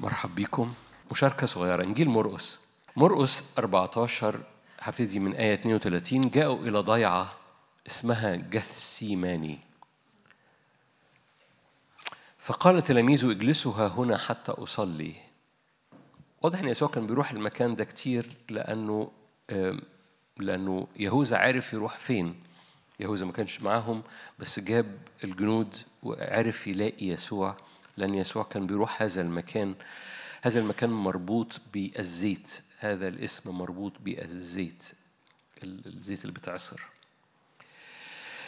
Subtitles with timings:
[0.00, 0.74] مرحب بيكم
[1.12, 1.82] مشاركة صغيرة.
[1.82, 2.58] إنجيل مرقس.
[2.96, 4.40] مرقس 14
[4.80, 7.32] هبتدي من آية 32 جاءوا إلى ضيعة
[7.86, 9.58] اسمها جثيماني
[12.38, 15.14] فقال تلاميذه اجلسوا ها هنا حتى أصلي.
[16.42, 19.10] واضح إن يسوع كان بيروح المكان ده كتير لأنه
[20.36, 22.42] لأنه يهوذا عارف يروح فين.
[23.00, 24.02] يهوذا ما كانش معاهم
[24.38, 27.56] بس جاب الجنود وعرف يلاقي يسوع.
[27.98, 29.74] لأن يسوع كان بيروح هذا المكان
[30.42, 34.92] هذا المكان مربوط بالزيت هذا الاسم مربوط بالزيت
[35.64, 36.80] الزيت اللي بتعصر.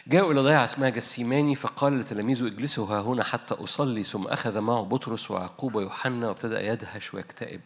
[0.07, 4.83] جاءوا إلى ضيعة اسمها جسيماني فقال لتلاميذه اجلسوا ها هنا حتى أصلي ثم أخذ معه
[4.83, 7.60] بطرس ويعقوب ويوحنا وابتدأ يدهش ويكتئب.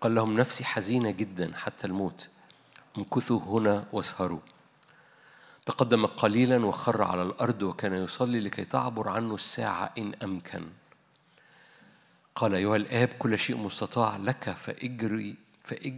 [0.00, 2.28] قال لهم نفسي حزينة جدا حتى الموت
[2.98, 4.40] امكثوا هنا واسهروا.
[5.66, 10.64] تقدم قليلا وخر على الأرض وكان يصلي لكي تعبر عنه الساعة إن أمكن.
[12.36, 15.94] قال أيها الآب كل شيء مستطاع لك فإجري فاج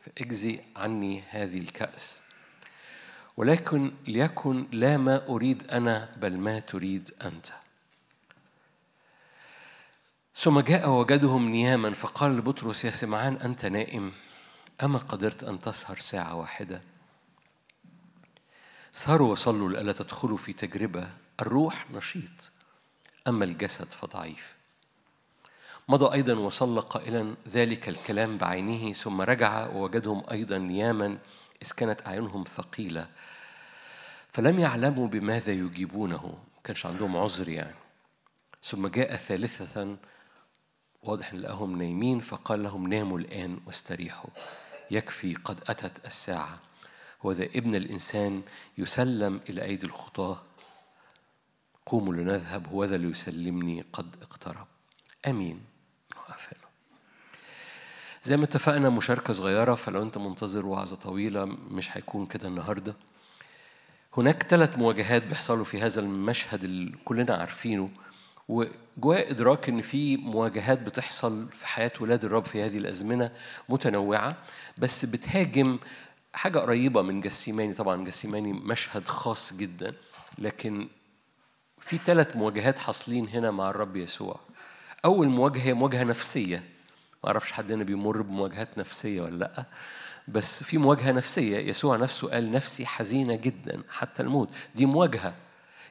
[0.00, 2.20] فإجزي عني هذه الكأس.
[3.36, 7.46] ولكن ليكن لا ما أريد أنا بل ما تريد أنت.
[10.34, 14.12] ثم جاء وجدهم نياما فقال لبطرس يا سمعان أنت نائم.
[14.82, 16.93] أما قدرت أن تسهر ساعة واحدة؟
[18.96, 21.08] سهروا وصلوا لئلا تدخلوا في تجربة
[21.40, 22.50] الروح نشيط
[23.28, 24.54] أما الجسد فضعيف.
[25.88, 31.18] مضى أيضا وصلى قائلا ذلك الكلام بعينه ثم رجع ووجدهم أيضا نياما
[31.62, 33.08] إذ كانت أعينهم ثقيلة.
[34.32, 37.76] فلم يعلموا بماذا يجيبونه ما كانش عندهم عذر يعني.
[38.62, 39.96] ثم جاء ثالثة
[41.02, 44.30] واضح إن لقاهم نايمين فقال لهم ناموا الآن واستريحوا.
[44.90, 46.63] يكفي قد أتت الساعة.
[47.24, 48.42] وذا ابن الإنسان
[48.78, 50.42] يسلم إلى أيدي الخطاة.
[51.86, 54.66] قوموا لنذهب هو ذا ليسلمني قد اقترب.
[55.26, 55.60] أمين.
[58.24, 62.94] زي ما اتفقنا مشاركة صغيرة فلو أنت منتظر وعظة طويلة مش هيكون كده النهاردة.
[64.16, 67.90] هناك ثلاث مواجهات بيحصلوا في هذا المشهد اللي كلنا عارفينه.
[68.48, 73.30] وجواء إدراك إن في مواجهات بتحصل في حياة ولاد الرب في هذه الأزمنة
[73.68, 74.36] متنوعة
[74.78, 75.78] بس بتهاجم
[76.34, 79.94] حاجة قريبة من جسيماني طبعا جسيماني مشهد خاص جدا
[80.38, 80.88] لكن
[81.80, 84.40] في ثلاث مواجهات حاصلين هنا مع الرب يسوع.
[85.04, 86.56] أول مواجهة هي مواجهة نفسية.
[87.24, 89.64] ما أعرفش حد هنا بيمر بمواجهات نفسية ولا لأ
[90.28, 91.58] بس في مواجهة نفسية.
[91.58, 94.48] يسوع نفسه قال نفسي حزينة جدا حتى الموت.
[94.74, 95.34] دي مواجهة.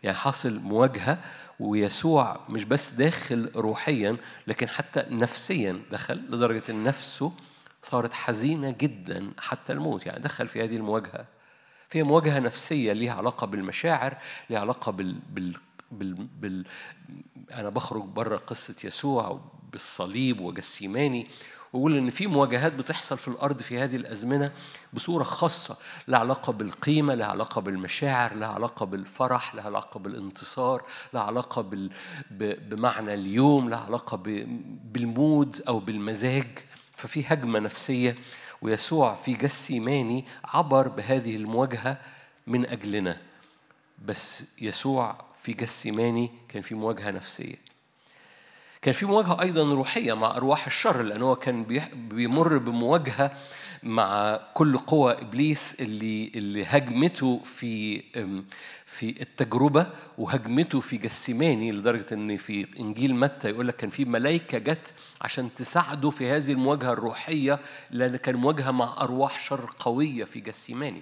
[0.04, 1.18] يعني حاصل مواجهة
[1.60, 4.18] ويسوع مش بس داخل روحيا
[4.48, 7.34] لكن حتى نفسيا دخل لدرجة أن نفسه
[7.84, 11.26] صارت حزينة جدا حتى الموت يعني دخل في هذه المواجهة.
[11.90, 14.18] فيها مواجهة نفسية ليها علاقة بالمشاعر
[14.50, 15.56] ليها علاقة بال, بال
[15.92, 16.66] بال, بال
[17.52, 21.28] أنا بخرج بره قصة يسوع بالصليب وجسيماني
[21.74, 24.52] ويقول إن في مواجهات بتحصل في الأرض في هذه الأزمنة
[24.94, 25.78] بصورة خاصة.
[26.08, 30.84] لها علاقة بالقيمة لها علاقة بالمشاعر لها علاقة بالفرح لها علاقة بالانتصار
[31.14, 31.90] لها علاقة بال...
[32.70, 34.24] بمعنى اليوم لها علاقة ب...
[34.94, 36.48] بالمود أو بالمزاج.
[37.04, 38.16] ففي هجمة نفسية
[38.62, 41.98] ويسوع في جسيماني عبر بهذه المواجهة
[42.48, 43.22] من أجلنا.
[44.06, 47.56] بس يسوع في جسيماني كان في مواجهة نفسية.
[48.84, 53.32] كان في مواجهة أيضا روحية مع أرواح الشر لأنه هو كان بيمر بمواجهة
[53.84, 58.04] مع كل قوى إبليس اللي اللي هجمته في
[58.86, 64.58] في التجربة وهجمته في جسيماني لدرجة إن في إنجيل متى يقول لك كان في ملائكة
[64.58, 67.60] جت عشان تساعده في هذه المواجهة الروحية
[67.92, 71.02] لأن كان مواجهة مع أرواح شر قوية في جسيماني.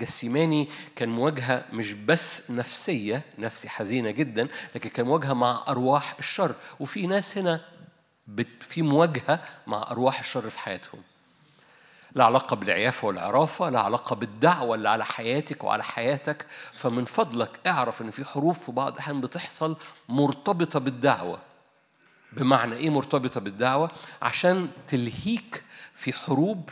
[0.00, 6.54] جسيماني كان مواجهة مش بس نفسية نفسي حزينة جدا لكن كان مواجهة مع أرواح الشر.
[6.80, 7.60] وفي ناس هنا
[8.60, 11.02] في مواجهة مع أرواح الشر في حياتهم.
[12.14, 16.46] لا علاقة بالعيافة والعرافة لا علاقة بالدعوة اللي على حياتك وعلى حياتك.
[16.72, 19.76] فمن فضلك اعرف إن في حروب في بعض الأحيان بتحصل
[20.08, 21.38] مرتبطة بالدعوة.
[22.32, 23.90] بمعنى إيه مرتبطة بالدعوة؟
[24.22, 26.70] عشان تلهيك في حروب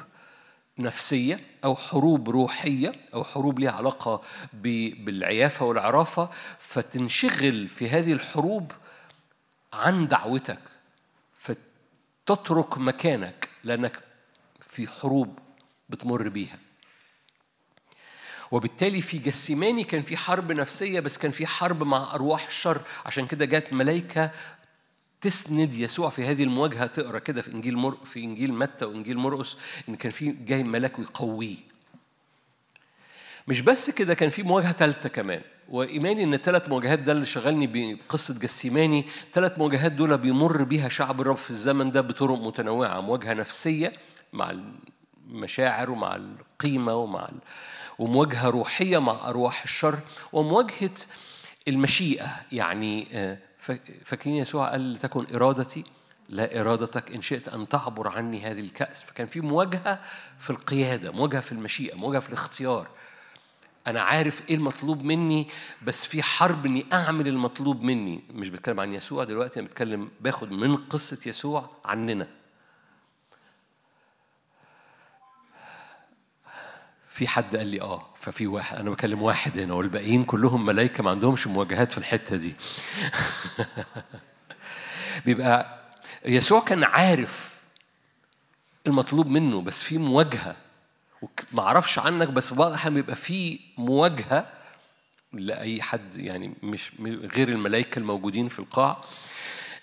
[0.78, 8.72] نفسية أو حروب روحية أو حروب لها علاقة بالعيافة والعرافة فتنشغل في هذه الحروب
[9.72, 10.58] عن دعوتك
[11.34, 13.98] فتترك مكانك لأنك
[14.60, 15.38] في حروب
[15.88, 16.58] بتمر بيها.
[18.50, 23.26] وبالتالي في جسيماني كان في حرب نفسية بس كان في حرب مع أرواح الشر عشان
[23.26, 24.30] كده جت ملايكة
[25.26, 26.86] تسند يسوع في هذه المواجهة.
[26.86, 27.96] تقرأ كده في إنجيل مر...
[28.04, 29.56] في إنجيل متى وإنجيل مرقس
[29.88, 31.56] إن كان في جاي ملاك ويقويه
[33.48, 35.40] مش بس كده كان في مواجهة ثالثة كمان.
[35.68, 39.04] وإيماني إن الثلاث مواجهات ده اللي شغلني بقصة جسيماني.
[39.32, 43.00] ثلاث مواجهات دول بيمر بيها شعب الرب في الزمن ده بطرق متنوعة.
[43.00, 43.92] مواجهة نفسية
[44.32, 44.54] مع
[45.30, 47.38] المشاعر ومع القيمة ومع ال...
[47.98, 49.98] ومواجهة روحية مع أرواح الشر.
[50.32, 50.96] ومواجهة
[51.68, 53.38] المشيئة يعني آه،
[54.04, 55.84] فاكرين يسوع قال لتكن إرادتي؟
[56.28, 59.04] لا إرادتك إن شئت أن تعبر عني هذه الكأس.
[59.04, 60.00] فكان في مواجهة
[60.38, 62.88] في القيادة مواجهة في المشيئة مواجهة في الاختيار.
[63.86, 65.48] أنا عارف إيه المطلوب مني
[65.82, 68.22] بس في حرب إني أعمل المطلوب مني.
[68.30, 72.28] مش بتكلم عن يسوع دلوقتي أنا بتكلم باخد من قصة يسوع عننا.
[77.16, 81.10] في حد قال لي آه ففي واحد أنا بكلم واحد هنا والباقيين كلهم ملائكه ما
[81.10, 82.54] عندهمش مواجهات في الحتة دي.
[85.26, 85.80] بيبقى
[86.24, 87.60] يسوع كان عارف
[88.86, 90.56] المطلوب منه بس في مواجهة.
[91.52, 94.48] ما أعرفش عنك بس واضح بيبقى في مواجهة
[95.32, 96.92] لأي حد يعني مش
[97.36, 99.04] غير الملائكة الموجودين في القاع.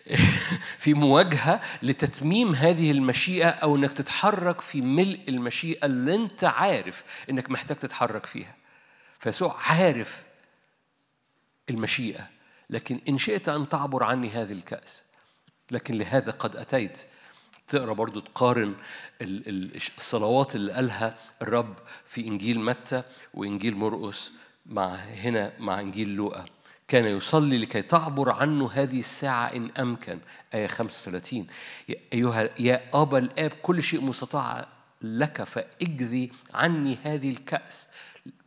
[0.84, 7.52] في مواجهة لتتميم هذه المشيئة أو إنك تتحرك في ملء المشيئة اللي أنت عارف إنك
[7.52, 8.56] محتاج تتحرك فيها.
[9.20, 10.24] فيسوع عارف
[11.70, 12.30] المشيئة
[12.70, 15.04] لكن إن شئت أن تعبر عني هذه الكأس.
[15.72, 17.06] لكن لهذا قد أتيت.
[17.68, 18.76] تقرأ برضو تقارن
[19.22, 21.76] الصلوات اللي قالها الرب
[22.06, 23.04] في إنجيل متى
[23.34, 24.32] وإنجيل مرقس
[24.66, 26.46] مع هنا مع إنجيل لوقا.
[26.94, 30.19] كان يصلي لكي تعبر عنه هذه الساعة إن أمكن.
[30.54, 31.48] آية 35
[32.13, 34.68] أيها يا أبا الآب كل شيء مستطاع
[35.01, 37.88] لك فاجذي عني هذه الكأس.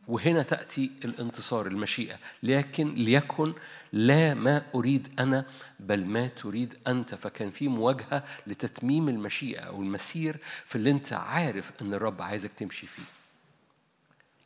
[0.08, 2.16] وهنا تأتي الانتصار المشيئة.
[2.42, 3.54] لكن ليكن
[3.92, 5.46] لا ما أريد أنا
[5.80, 7.14] بل ما تريد أنت.
[7.14, 12.86] فكان في مواجهة لتتميم المشيئة أو المسير في اللي أنت عارف أن الرب عايزك تمشي
[12.86, 13.02] فيه.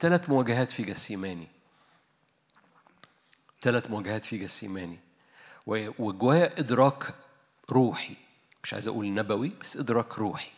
[0.00, 1.59] ثلاث مواجهات في جسيماني.
[3.62, 4.98] ثلاث مواجهات في جسيماني
[5.66, 7.14] وجوايا إدراك
[7.70, 8.16] روحي.
[8.64, 10.50] مش عايز أقول نبوي بس إدراك روحي.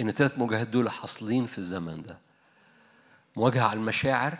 [0.00, 2.18] إن الثلاث مواجهات دول حاصلين في الزمن ده.
[3.36, 4.38] مواجهة على المشاعر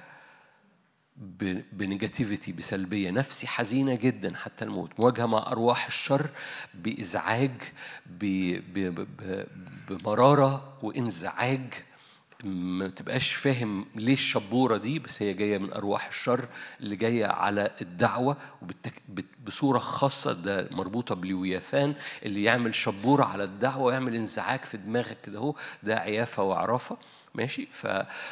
[1.72, 3.10] بنيجاتيفيتي بسلبية.
[3.10, 5.00] نفسي حزينة جدا حتى الموت.
[5.00, 6.30] مواجهة مع أرواح الشر
[6.74, 7.62] بإزعاج
[9.88, 11.74] بمرارة وإنزعاج.
[12.44, 16.48] ما تبقاش فاهم ليه الشبورة دي بس هي جاية من أرواح الشر
[16.80, 18.36] اللي جاية على الدعوة
[19.46, 21.94] بصورة خاصة ده مربوطة بلوياثان
[22.24, 26.96] اللي يعمل شبورة على الدعوة ويعمل انزعاج في دماغك كده أهو ده عيافة وعرافة.
[27.34, 27.68] ماشي؟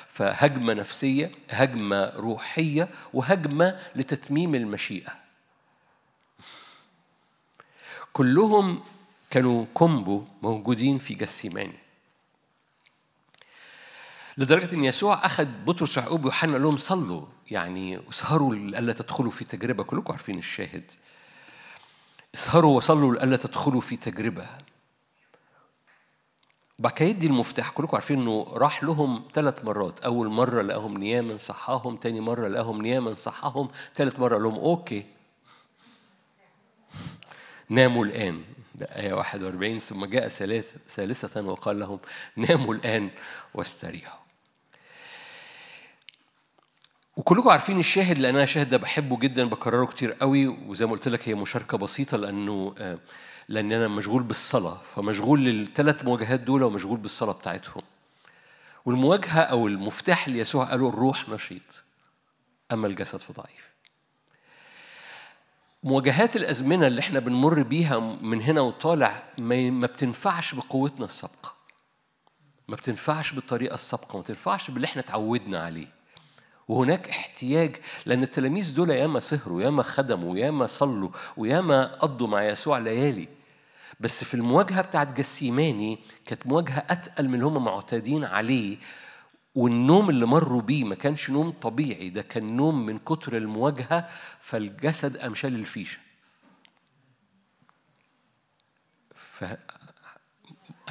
[0.09, 5.13] فهجمة نفسية هجمة روحية وهجمة لتتميم المشيئة.
[8.13, 8.83] كلهم
[9.31, 11.79] كانوا كومبو موجودين في جسيماني.
[14.38, 17.26] لدرجة أن يسوع أخذ بطرس ويعقوب ويوحنا لهم صلوا.
[17.50, 19.82] يعني اسهروا لألا تدخلوا في تجربة.
[19.82, 20.90] كلكم عارفين الشاهد.
[22.35, 24.46] اسهروا وصلوا لألا تدخلوا في تجربة.
[26.79, 27.70] بعد كده يدي المفتاح.
[27.70, 30.00] كلكم عارفين إنه راح لهم ثلاث مرات.
[30.00, 35.05] أول مرة لقاهم نياما صحاهم تاني مرة لقاهم نياما صحاهم ثالث مرة لهم أوكي.
[37.69, 38.43] ناموا الآن.
[38.75, 40.29] ده آية 41 ثم جاء
[40.88, 41.99] ثالثة وقال لهم
[42.37, 43.11] ناموا الآن
[43.55, 44.28] واستريحوا.
[47.19, 51.09] وكلكم عارفين الشاهد لأن أنا الشاهد ده بحبه جدا بكرره كتير قوي وزي ما قلت
[51.09, 52.99] لك هي مشاركة بسيطة لأنه آه،
[53.49, 57.83] لأن أنا مشغول بالصلاة فمشغول للثلاث مواجهات دول ومشغول بالصلاة بتاعتهم.
[58.85, 61.85] والمواجهة أو المفتاح اللي يسوع قاله الروح نشيط
[62.73, 63.73] أما الجسد فضعيف.
[65.85, 71.54] مواجهات الأزمنة اللي إحنا بنمر بيها من هنا وطالع ما بتنفعش بقوتنا السابقة.
[72.69, 75.98] ما بتنفعش بالطريقة السابقة ما بتنفعش باللي إحنا اتعودنا عليه.
[76.69, 82.79] وهناك احتياج لأن التلاميذ دول ياما سهروا ياما خدموا ياما صلوا وياما قضوا مع يسوع
[82.79, 83.29] ليالي.
[84.01, 88.77] بس في المواجهة بتاعت جسيماني كانت مواجهة أتقل من اللي هم معتادين عليه
[89.55, 94.09] والنوم اللي مروا بيه ما كانش نوم طبيعي ده كان نوم من كتر المواجهة
[94.41, 95.99] فالجسد أمشال الفيشة.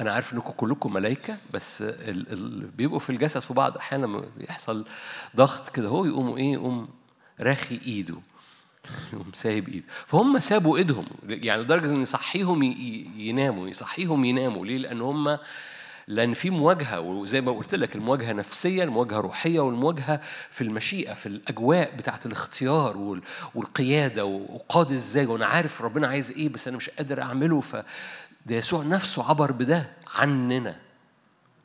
[0.00, 2.32] أنا عارف إنكم كلكم ملائكة بس ال...
[2.32, 2.66] ال...
[2.66, 4.84] بيبقوا في الجسد في بعض أحيانا يحصل
[5.36, 6.88] ضغط كده هو يقوموا إيه يقوم
[7.40, 8.14] راخي إيده
[9.12, 12.62] يقوم سايب إيده فهم سابوا إيدهم يعني لدرجة إن يصحيهم
[13.16, 15.38] يناموا يصحيهم يناموا ليه؟ لأن هم
[16.08, 21.26] لأن في مواجهة وزي ما قلت لك المواجهة نفسية المواجهة روحية والمواجهة في المشيئة في
[21.26, 23.20] الأجواء بتاعة الاختيار
[23.54, 27.76] والقيادة وقاد إزاي وأنا عارف ربنا عايز إيه بس أنا مش قادر أعمله ف
[28.48, 30.80] ده يسوع نفسه عبر بده عننا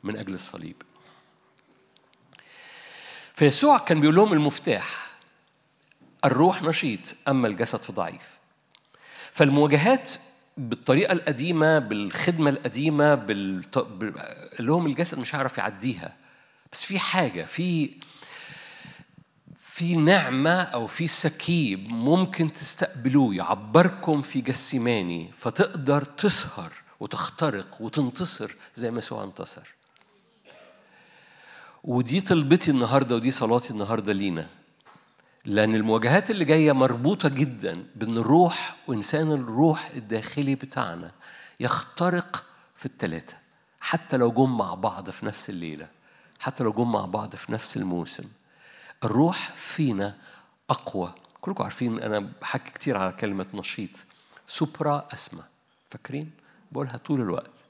[0.02, 0.76] من أجل الصليب
[3.34, 5.06] فيسوع كان بيقول لهم المفتاح
[6.24, 8.38] الروح نشيط أما الجسد فضعيف
[9.32, 10.12] فالمواجهات
[10.56, 13.14] بالطريقة القديمة بالخدمة القديمة.
[13.14, 13.62] بال...
[14.60, 16.16] اللي هم الجسد مش هيعرف يعديها
[16.72, 17.90] بس في حاجة في
[19.74, 28.90] في نعمة أو في سكيب ممكن تستقبلوه يعبركم في جسماني فتقدر تسهر وتخترق وتنتصر زي
[28.90, 29.74] ما يسوع انتصر.
[31.84, 34.48] ودي طلبتي النهاردة ودي صلاتي النهاردة لينا.
[35.44, 41.12] لأن المواجهات اللي جاية مربوطة جدا بأن الروح وإنسان الروح الداخلي بتاعنا
[41.60, 42.44] يخترق
[42.76, 43.34] في التلاتة
[43.80, 45.88] حتى لو جم مع بعض في نفس الليلة
[46.38, 48.24] حتى لو جم مع بعض في نفس الموسم.
[49.04, 50.16] الروح فينا
[50.70, 51.14] أقوى.
[51.40, 54.04] كلكم عارفين أنا بحكي كتير على كلمة نشيط.
[54.46, 55.42] سوبرا أسمى.
[55.90, 56.30] فاكرين؟
[56.72, 57.64] بقولها طول الوقت.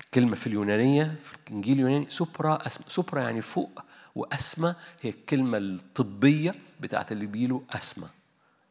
[0.00, 2.84] الكلمة في اليونانية في الإنجيل اليوناني سوبرا أسمى.
[2.88, 3.82] سوبرا يعني فوق
[4.14, 4.74] وأسمى.
[5.02, 8.08] هي الكلمة الطبية بتاعت اللي بيجيله أسمى.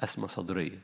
[0.02, 0.80] أسمى صدرية.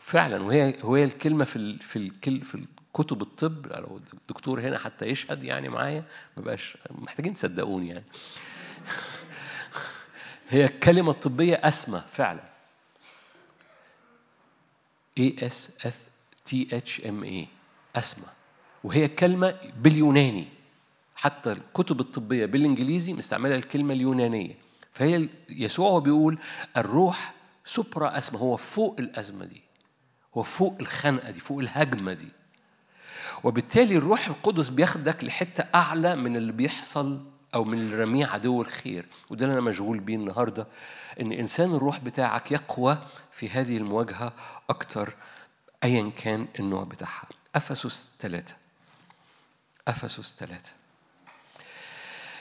[0.00, 3.66] فعلا وهي وهي الكلمة في ال في الكل في كتب الطب.
[3.66, 6.04] لو الدكتور هنا حتى يشهد يعني معايا
[6.36, 8.04] ما بقاش محتاجين تصدقوني يعني.
[10.48, 12.42] هي الكلمة الطبية أسمى فعلا.
[15.20, 15.94] A S S
[16.48, 17.46] T H M A
[17.96, 18.26] أسمى.
[18.84, 20.48] وهي كلمة باليوناني.
[21.16, 24.54] حتى الكتب الطبية بالإنجليزي مستعملة الكلمة اليونانية.
[24.92, 26.38] فهي يسوع بيقول
[26.76, 27.34] الروح
[27.64, 28.40] سوبرا أسمى.
[28.40, 29.62] هو فوق الأزمة دي.
[30.34, 32.28] هو فوق الخنقة دي فوق الهجمة دي.
[33.44, 37.24] وبالتالي الروح القدس بياخدك لحتة أعلى من اللي بيحصل
[37.56, 39.06] أو من رميه عدو الخير.
[39.30, 40.66] وده اللي أنا مشغول بيه النهاردة
[41.20, 42.98] إن إنسان الروح بتاعك يقوى
[43.30, 44.32] في هذه المواجهة
[44.70, 45.14] أكتر
[45.84, 47.28] أيا كان النوع بتاعها.
[47.54, 48.54] أفسس ثلاثة.
[49.88, 50.72] أفسس ثلاثة.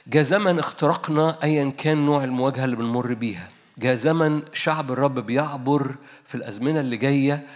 [0.07, 3.49] جاء زمن اخترقنا أيا كان نوع المواجهة اللي بنمر بيها.
[3.77, 7.47] جاء زمن شعب الرب بيعبر في الأزمنة اللي جاية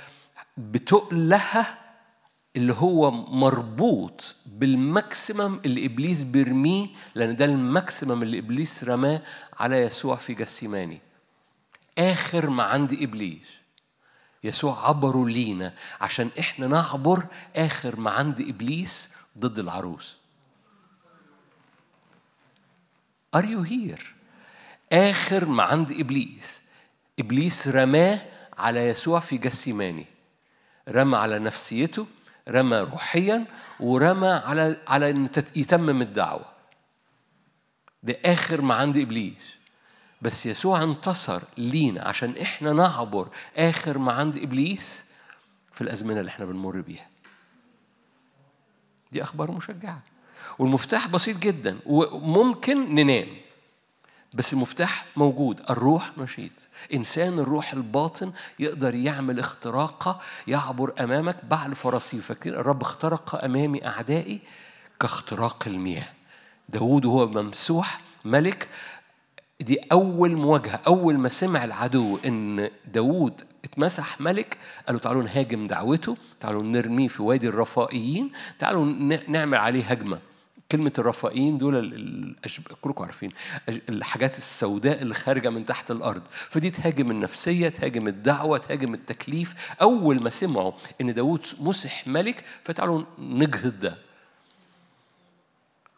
[0.57, 1.77] بتقلها
[2.55, 9.21] اللي هو مربوط بالماكسيمم اللي إبليس بيرميه لأن ده الماكسيمم اللي إبليس رماه
[9.59, 11.01] على يسوع في جسيماني.
[11.97, 13.47] آخر ما عند إبليس
[14.43, 15.73] يسوع عبروا لينا.
[16.01, 17.25] عشان إحنا نعبر
[17.55, 20.17] آخر ما عند إبليس ضد العروس.
[23.37, 24.03] Are you here؟
[24.93, 26.61] آخر ما عند إبليس.
[27.19, 28.25] إبليس رماه
[28.57, 30.05] على يسوع في جسيماني.
[30.89, 32.07] رمى على نفسيته
[32.49, 33.45] رمى روحيا
[33.79, 36.45] ورمى على على إن يتمم الدعوة.
[38.03, 39.57] ده آخر ما عند إبليس.
[40.21, 43.27] بس يسوع انتصر لينا عشان إحنا نعبر
[43.57, 45.05] آخر ما عند إبليس
[45.71, 47.07] في الأزمنة اللي إحنا بنمر بيها.
[49.11, 50.03] دي أخبار مشجعة.
[50.59, 51.79] والمفتاح بسيط جدا.
[51.85, 53.27] وممكن ننام.
[54.33, 56.51] بس المفتاح موجود الروح نشيط
[56.93, 64.39] إنسان الروح الباطن يقدر يعمل اختراقة يعبر أمامك بعد فراسيل فاكرين الرب اخترق أمامي أعدائي
[64.99, 66.07] كاختراق المياه.
[66.69, 68.67] داود وهو ممسوح ملك
[69.61, 74.57] دي أول مواجهة أول ما سمع العدو إن داود اتمسح ملك
[74.87, 78.85] قالوا تعالوا نهاجم دعوته تعالوا نرميه في وادي الرفائيين تعالوا
[79.27, 80.19] نعمل عليه هجمة.
[80.71, 82.63] كلمة الرفائيين دول الأشب...
[82.81, 83.31] كلكم عارفين
[83.69, 86.21] الحاجات السوداء اللي خارجة من تحت الأرض.
[86.49, 89.55] فدي تهاجم النفسية تهاجم الدعوة تهاجم التكليف.
[89.81, 90.71] أول ما سمعوا
[91.01, 93.97] إن داود مسح ملك فتعالوا نجهد ده.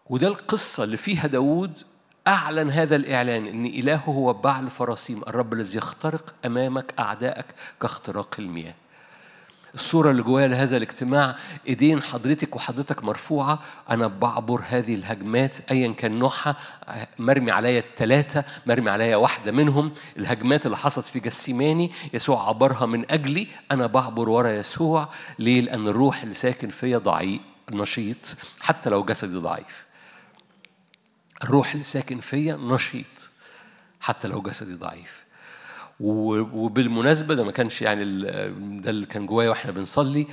[0.10, 1.80] وده القصة اللي فيها داود
[2.28, 7.46] أعلن هذا الإعلان إن إلهه هو بعل فراسيم الرب الذي يخترق أمامك أعدائك
[7.82, 8.74] كاختراق المياه.
[9.76, 11.36] الصورة اللي جوايا لهذا الاجتماع
[11.68, 13.60] إيدين حضرتك وحضرتك مرفوعة
[13.90, 16.56] أنا بعبر هذه الهجمات أيا كان نوعها
[17.20, 19.92] مرمي عليا الثلاثة مرمي عليا واحدة منهم.
[20.18, 25.10] الهجمات اللي حصلت في جسيماني يسوع عبرها من أجلي أنا بعبر ورا يسوع
[25.40, 29.86] ليه؟ لأن الروح اللي ساكن فيا ضعيف نشيط حتى لو جسدي ضعيف.
[31.44, 33.30] الروح اللي ساكن فيا نشيط
[34.02, 35.21] حتى لو جسدي ضعيف.
[36.02, 38.04] وبالمناسبة ده ما كانش يعني
[38.82, 40.28] ده اللي كان جوايا وإحنا بنصلي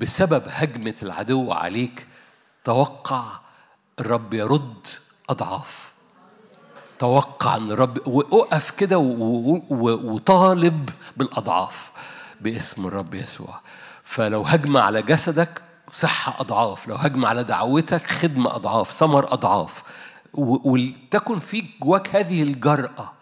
[0.00, 2.06] بسبب هجمة العدو عليك
[2.64, 3.24] توقع
[4.00, 4.86] الرب يرد
[5.30, 5.92] أضعاف.
[6.98, 8.98] توقع إن الرب وقف كده
[9.68, 11.90] وطالب بالأضعاف
[12.40, 13.60] باسم الرب يسوع.
[14.04, 19.82] فلو هجمة على جسدك صحة أضعاف لو هجمة على دعوتك خدمة أضعاف ثمر أضعاف.
[20.34, 23.12] ولتكن فيك جواك هذه الجرأة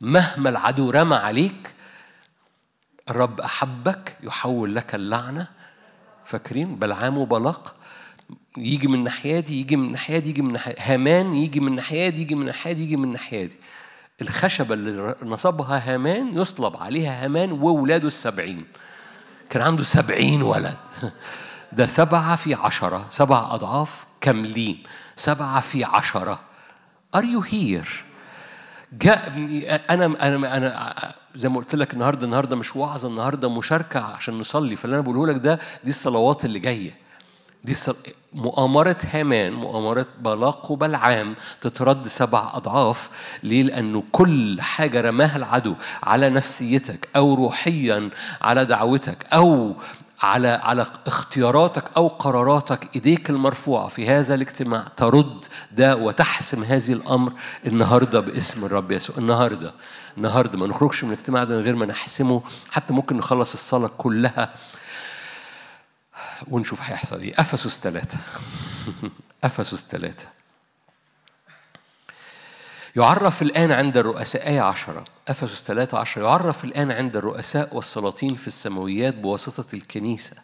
[0.00, 1.74] مهما العدو رمى عليك
[3.10, 5.46] الرب أحبك يحول لك اللعنة.
[6.24, 7.74] فاكرين؟ بلعام وبلاق
[8.56, 12.08] يجي من ناحية دي يجي من ناحية دي يجي من ناحية هامان يجي من ناحية
[12.08, 13.58] دي يجي من ناحية دي يجي من ناحية دي.
[14.22, 18.60] الخشبة اللي نصبها هامان يصلب عليها هامان وولاده السبعين.
[19.50, 20.76] كان عنده سبعين ولد.
[21.72, 24.82] ده سبعة في عشرة سبع أضعاف كاملين.
[25.16, 26.40] سبعة في عشرة.
[27.16, 28.05] Are you here؟
[28.92, 29.32] جاء
[29.90, 34.76] أنا أنا أنا زي ما قلت لك النهارده النهارده مش وعظة النهارده مشاركة عشان نصلي.
[34.76, 36.94] فاللي أنا بقوله لك ده دي الصلوات اللي جاية.
[37.64, 37.74] دي
[38.34, 43.10] مؤامرة هامان مؤامرة بلاق وبلعام تترد سبع أضعاف.
[43.42, 48.10] ليه؟ لأنه كل حاجة رماها العدو على نفسيتك أو روحيا
[48.42, 49.74] على دعوتك أو
[50.22, 57.32] على على اختياراتك أو قراراتك إيديك المرفوعة في هذا الاجتماع ترد ده وتحسم هذه الأمر
[57.66, 59.16] النهارده باسم الرب يسوع.
[59.18, 59.72] النهارده
[60.16, 62.42] النهارده ما نخرجش من الاجتماع ده من غير ما نحسمه.
[62.70, 64.54] حتى ممكن نخلص الصلاة كلها
[66.48, 67.34] ونشوف هيحصل إيه.
[67.38, 68.18] أفسس ثلاثة.
[69.44, 70.28] أفسس ثلاثة.
[72.96, 75.04] يعرف الآن عند الرؤساء آية عشرة.
[75.28, 80.36] أفسس ثلاثة عشرة يعرف الآن عند الرؤساء والسلاطين في السماويات بواسطة الكنيسة.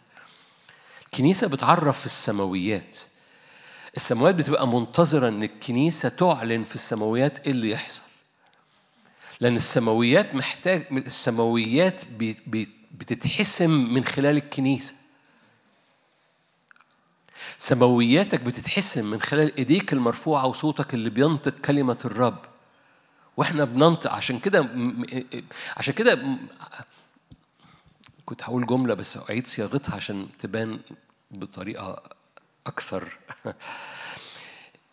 [1.05, 2.97] الكنيسة بتعرف في السماويات.
[3.97, 8.01] السماوات بتبقى منتظرة إن الكنيسة تعلن في السماويات إيه اللي يحصل.
[9.39, 12.01] لأن السماويات محتاج السماويات
[12.91, 14.93] بتتحسم من خلال الكنيسة.
[17.57, 22.52] سماوياتك بتتحسن من خلال إيديك المرفوعة وصوتك اللي بينطق كلمة الرب.
[23.37, 24.11] وإحنا بننطق.
[24.11, 24.69] عشان كده
[25.77, 26.37] عشان كده
[28.25, 30.79] كنت هقول جملة بس أعيد صياغتها عشان تبان
[31.31, 32.03] بطريقة
[32.67, 33.17] أكثر.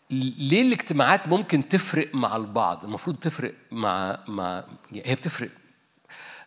[0.09, 5.49] ليه الاجتماعات ممكن تفرق مع البعض؟ المفروض تفرق مع مع هي بتفرق.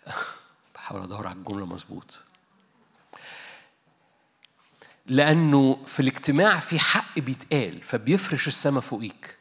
[0.74, 2.22] بحاول أدور على الجملة مظبوط.
[5.06, 9.36] لأنه في الاجتماع في حق بيتقال فبيفرش السماء فوقيك.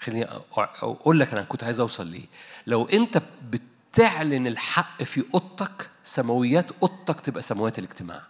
[0.00, 0.24] خليني
[0.58, 2.26] أقول لك أنا كنت عايز أوصل ليه.
[2.66, 8.22] لو أنت بتعلن الحق في أوضتك سماويات أوضتك تبقى سماوات الاجتماع.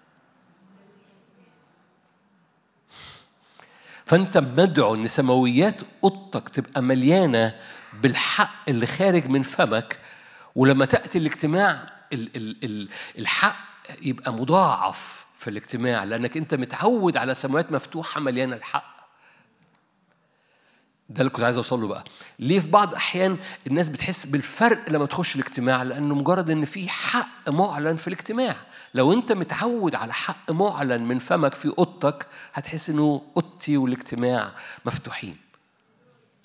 [4.04, 7.54] فأنت مدعو إن سماويات أوضتك تبقى مليانة
[8.02, 9.98] بالحق اللي خارج من فمك
[10.54, 11.92] ولما تأتي الاجتماع
[13.18, 13.56] الحق
[14.02, 18.97] يبقى مضاعف في الاجتماع لأنك أنت متعود على سماوات مفتوحة مليانة الحق.
[21.08, 22.04] ده اللي كنت عايز أوصل له بقى.
[22.38, 27.50] ليه في بعض أحيان الناس بتحس بالفرق لما تخش الاجتماع؟ لأنه مجرد إن في حق
[27.50, 28.56] معلن في الاجتماع.
[28.94, 34.52] لو أنت متعود على حق معلن من فمك في أوضتك هتحس إنه أوضتي والاجتماع
[34.84, 35.36] مفتوحين.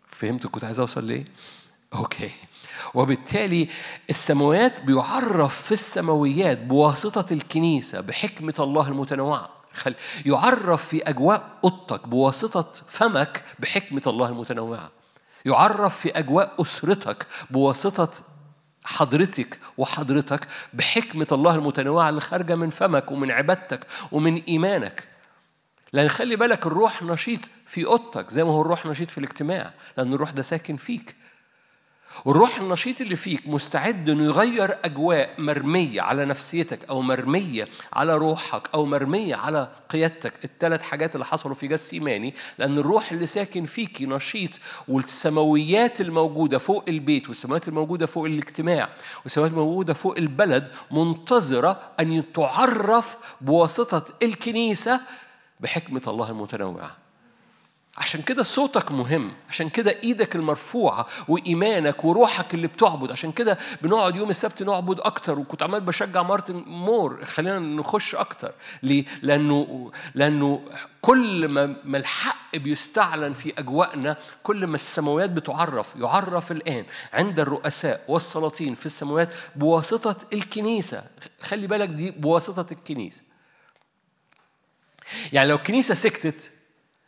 [0.07, 1.25] فهمت كنت عايز أوصل ليه
[1.93, 2.31] أوكي.
[2.93, 3.69] وبالتالي
[4.09, 8.93] السماوات بيعرف في السماويات بواسطة الكنيسة بحكمة الله
[9.73, 14.91] المتنوعة يعرف في أجواء أوضتك بواسطة فمك بحكمة الله المتنوعة.
[15.45, 18.09] يعرف في أجواء أسرتك بواسطة
[18.83, 25.03] حضرتك وحضرتك بحكمة الله المتنوعة اللي خارجة من فمك ومن عبادتك ومن إيمانك.
[25.93, 30.13] لأن خلي بالك الروح نشيط في أوضتك زي ما هو الروح نشيط في الاجتماع لأن
[30.13, 31.15] الروح ده ساكن فيك.
[32.25, 38.69] والروح النشيط اللي فيك مستعد إنه يغير أجواء مرمية على نفسيتك أو مرمية على روحك
[38.73, 40.33] أو مرمية على قيادتك.
[40.45, 46.83] الثلاث حاجات اللي حصلوا في جسيماني لأن الروح اللي ساكن فيك نشيط والسماويات الموجودة فوق
[46.87, 48.89] البيت والسماوات الموجودة فوق الاجتماع
[49.23, 55.01] والسماوات الموجودة فوق البلد منتظرة أن تعرف بواسطة الكنيسة
[55.59, 57.02] بحكمة الله المتنوعة.
[57.97, 64.15] عشان كده صوتك مهم عشان كده إيدك المرفوعة وإيمانك وروحك اللي بتعبد عشان كده بنقعد
[64.15, 65.39] يوم السبت نعبد أكتر.
[65.39, 68.51] وكنت عمال بشجع مارتن مور خلينا نخش أكتر.
[68.83, 70.61] ليه؟ لأنه لأنه
[71.01, 71.47] كل
[71.85, 75.95] ما الحق بيستعلن في أجواءنا كل ما السماوات بتعرف.
[75.95, 81.03] يعرف الآن عند الرؤساء والسلاطين في السماوات بواسطة الكنيسة.
[81.41, 83.21] خلي بالك دي بواسطة الكنيسة.
[85.33, 86.51] يعني لو الكنيسة سكتت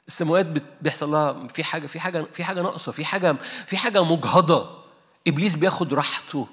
[0.07, 0.45] السماوات
[0.81, 3.35] بيحصل لها في حاجة في حاجة في حاجة ناقصة في حاجة
[3.67, 4.83] في حاجة مجهضة.
[5.27, 6.47] إبليس بياخد راحته.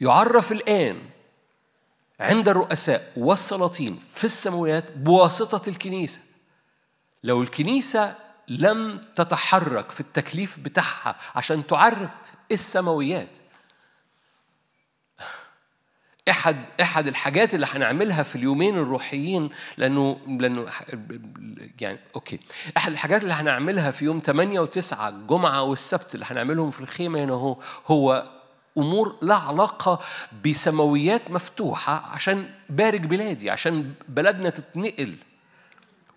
[0.00, 1.02] يعرف الآن
[2.20, 6.20] عند الرؤساء والسلاطين في السماوات بواسطة الكنيسة.
[7.24, 8.14] لو الكنيسة
[8.48, 12.10] لم تتحرك في التكليف بتاعها عشان تعرف
[12.52, 13.36] السماويات
[16.30, 20.66] احد إحد الحاجات اللي هنعملها في اليومين الروحيين لأنه لأنه
[21.80, 22.40] يعني أوكي.
[22.76, 27.32] إحد الحاجات اللي هنعملها في يوم 8 و9 الجمعة والسبت اللي هنعملهم في الخيمة هنا
[27.32, 28.26] هو هو
[28.78, 30.00] أمور لها علاقة
[30.44, 35.14] بسماويات مفتوحة عشان بارك بلادي عشان بلدنا تتنقل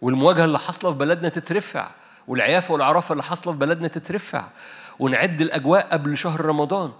[0.02, 1.88] والمواجهة اللي حاصلة في بلدنا تترفع
[2.28, 4.43] والعيافة والعرافة اللي حاصلة في بلدنا تترفع
[5.00, 6.91] ونعد الأجواء قبل شهر رمضان.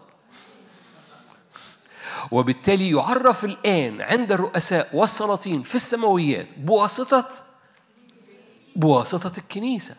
[2.32, 7.30] وبالتالي يعرف الآن عند الرؤساء والسلاطين في السماويات بواسطة
[8.76, 9.96] بواسطة الكنيسة.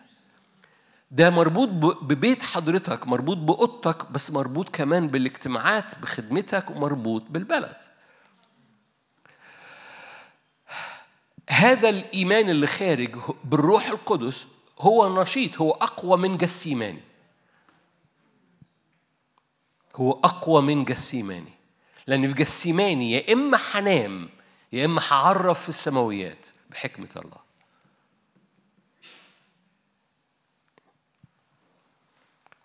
[1.11, 1.69] ده مربوط
[2.03, 7.77] ببيت حضرتك مربوط بأوضتك بس مربوط كمان بالاجتماعات بخدمتك ومربوط بالبلد.
[11.49, 14.47] هذا الإيمان اللي خارج بالروح القدس
[14.79, 17.01] هو نشيط هو أقوى من جسيماني
[19.95, 21.53] هو أقوى من جسيماني
[22.07, 24.29] لأن في جسيماني يا إما هنام
[24.73, 27.41] يا إما هعرف في السماويات بحكمة الله.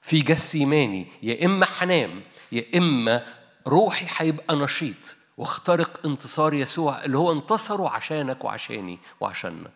[0.03, 2.22] في جسيماني يا إما هنام
[2.53, 3.27] يا إما
[3.66, 9.70] روحي هيبقى نشيط واخترق انتصار يسوع اللي هو انتصره عشانك وعشاني وعشاننا.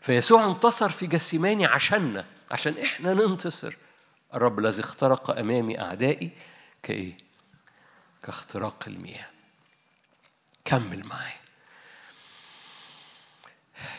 [0.00, 3.76] فيسوع انتصر في جسيماني عشاننا عشان إحنا ننتصر.
[4.34, 6.30] الرب الذي اخترق أمامي أعدائي
[6.82, 7.25] كإيه؟
[8.26, 9.26] كاختراق المياه.
[10.64, 11.32] كمل معي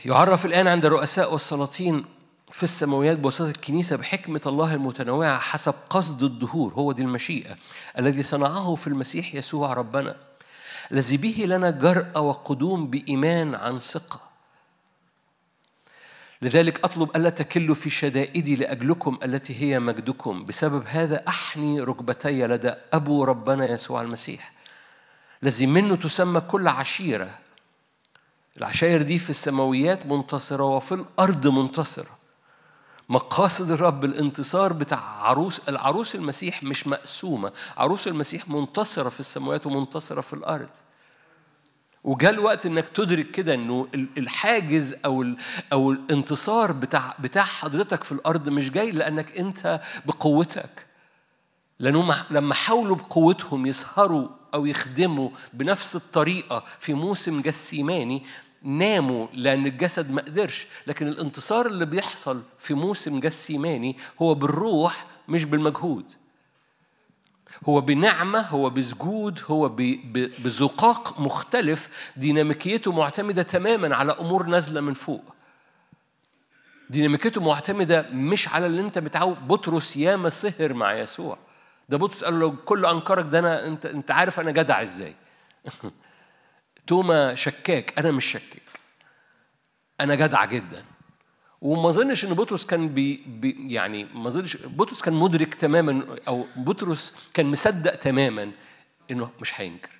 [0.06, 2.06] يعرف الآن عند الرؤساء والسلاطين
[2.52, 7.58] في السماويات بواسطة الكنيسة بحكمة الله المتنوعة حسب قصد الدهور هو دي المشيئة
[7.98, 10.16] الذي صنعه في المسيح يسوع ربنا
[10.92, 14.27] الذي به لنا جرأة وقدوم بإيمان عن ثقة.
[16.42, 20.46] لذلك أطلب ألا تكلوا في شدائدي لأجلكم التي هي مجدكم.
[20.46, 24.52] بسبب هذا أحني ركبتي لدى أبو ربنا يسوع المسيح
[25.44, 27.30] الذي منه تسمى كل عشيرة.
[28.58, 32.18] العشائر دي في السماويات منتصرة وفي الأرض منتصرة.
[33.10, 37.52] مقاصد الرب الانتصار بتاع عروس العروس المسيح مش مقسومة.
[37.78, 40.70] عروس المسيح منتصرة في السماوات ومنتصرة في الأرض.
[42.04, 45.26] وجاء الوقت إنك تدرك كده إنه الحاجز أو
[45.74, 50.86] أو الانتصار بتاع بتاع حضرتك في الأرض مش جاي لأنك أنت بقوتك.
[51.80, 58.24] لانهم لما حاولوا بقوتهم يسهروا أو يخدموا بنفس الطريقة في موسم جسيماني
[58.64, 60.68] ناموا لأن الجسد ما قدرش.
[60.88, 66.12] لكن الانتصار اللي بيحصل في موسم جسيماني هو بالروح مش بالمجهود.
[67.66, 69.70] هو بنعمة هو بسجود هو
[70.40, 75.24] بزقاق مختلف ديناميكيته معتمدة تماما على أمور نازلة من فوق.
[76.90, 81.38] ديناميكيته معتمدة مش على اللي أنت متعود بطرس ياما سهر مع يسوع.
[81.90, 85.16] ده بطرس قال له كل أنكرك ده أنا أنت أنت عارف أنا جدع إزاي.
[86.88, 88.80] توما شكاك أنا مش شكاك.
[90.00, 90.84] أنا جدع جدا.
[91.62, 96.46] وما اظنش إن بطرس كان بي, بي يعني ما اظنش بطرس كان مدرك تماما أو
[96.56, 98.52] بطرس كان مصدق تماما
[99.12, 99.92] إنه مش هينكر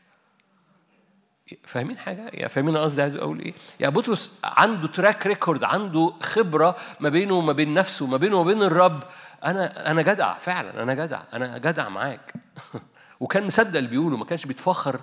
[1.64, 6.76] فاهمين حاجة؟ يعني فاهمين قصدي عايز أقول إيه؟ يعني بطرس عنده track record عنده خبرة
[7.00, 9.04] ما بينه وما بين نفسه ما بينه وما بين الرب
[9.46, 12.34] أنا أنا جدع فعلا أنا جدع أنا جدع معاك
[13.20, 15.00] وكان مصدق اللي بيقوله ما كانش بيتفخر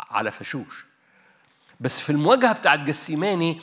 [0.00, 0.86] على فشوش
[1.80, 3.60] بس في المواجهة بتاعت جسيماني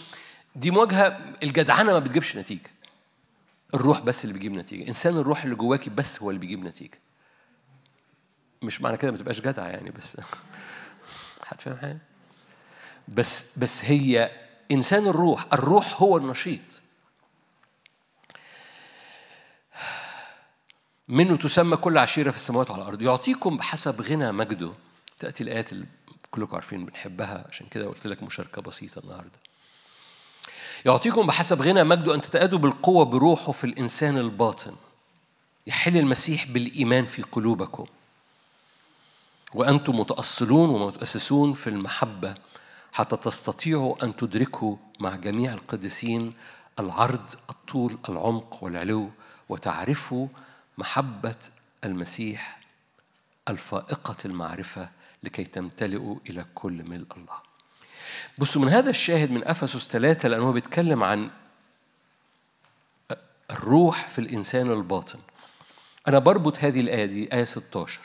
[0.56, 2.70] دي مواجهة الجدعنة ما بتجيبش نتيجة.
[3.74, 4.88] الروح بس اللي بيجيب نتيجة.
[4.88, 7.00] إنسان الروح اللي جواكي بس هو اللي بيجيب نتيجة.
[8.62, 10.18] مش معنى كده ما تبقاش جدع يعني بس
[11.48, 11.98] هتفهم حاجة؟
[13.08, 14.32] بس بس هي
[14.72, 16.82] إنسان الروح الروح هو النشيط.
[21.08, 23.02] منه تسمى كل عشيرة في السماوات وعلى الأرض.
[23.02, 24.72] يعطيكم بحسب غنى مجده.
[25.20, 25.70] تأتي الآيات
[26.32, 29.40] كلكم عارفين بنحبها عشان كده قلت لك مشاركة بسيطة النهاردة.
[30.86, 34.76] يعطيكم بحسب غنى مجده أن تتأدوا بالقوة بروحه في الإنسان الباطن.
[35.68, 37.86] يحل المسيح بالإيمان في قلوبكم.
[39.54, 42.36] وأنتم متأصلون ومتأسسون في المحبة
[42.94, 46.34] حتى تستطيعوا أن تدركوا مع جميع القديسين
[46.80, 49.10] العرض الطول العمق والعلو
[49.50, 50.28] وتعرفوا
[50.78, 51.36] محبة
[51.84, 52.60] المسيح
[53.50, 54.90] الفائقة المعرفة
[55.24, 57.51] لكي تمتلئوا إلى كل ملء الله.
[58.38, 61.30] بصوا من هذا الشاهد من أفسس ثلاثة لأنه بيتكلم عن
[63.52, 65.20] الروح في الإنسان الباطن.
[66.08, 68.00] أنا بربط هذه الآية دي آية 16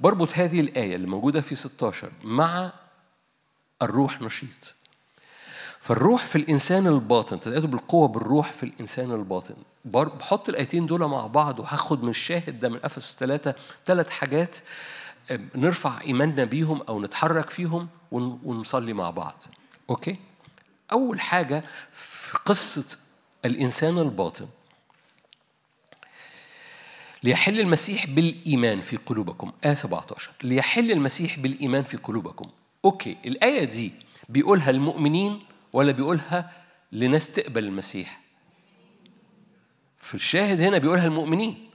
[0.00, 2.72] بربط هذه الآية اللي موجودة في 16 مع
[3.82, 4.74] الروح نشيط.
[5.80, 9.54] فالروح في الإنسان الباطن تتأتوا بالقوة بالروح في الإنسان الباطن.
[9.84, 13.54] بحط الآيتين دول مع بعض وهاخد من الشاهد ده من أفسس ثلاثة
[13.86, 14.56] ثلاث حاجات
[15.54, 19.42] نرفع إيماننا بيهم أو نتحرك فيهم ونصلي مع بعض.
[19.90, 20.16] أوكي؟
[20.92, 22.98] أول حاجة في قصة
[23.44, 24.46] الإنسان الباطن
[27.22, 29.52] ليحل المسيح بالإيمان في قلوبكم.
[29.64, 32.50] آية 17 ليحل المسيح بالإيمان في قلوبكم.
[32.84, 33.92] أوكي الآية دي
[34.28, 35.40] بيقولها المؤمنين
[35.72, 36.52] ولا بيقولها
[36.92, 38.20] لناس تقبل المسيح؟
[39.98, 41.67] في الشاهد هنا بيقولها المؤمنين.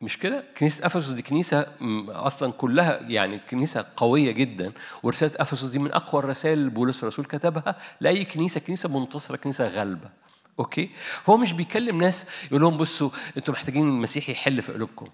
[0.00, 1.66] مش كده؟ كنيسة أفسس دي كنيسة
[2.08, 7.24] أصلا كلها يعني كنيسة قوية جدا ورسالة أفسس دي من أقوى الرسائل اللي بولس الرسول
[7.24, 10.10] كتبها لأي كنيسة كنيسة منتصرة كنيسة غالبة
[10.58, 10.90] أوكي؟
[11.22, 15.08] فهو مش بيكلم ناس يقول لهم بصوا أنتوا محتاجين المسيح يحل في قلوبكم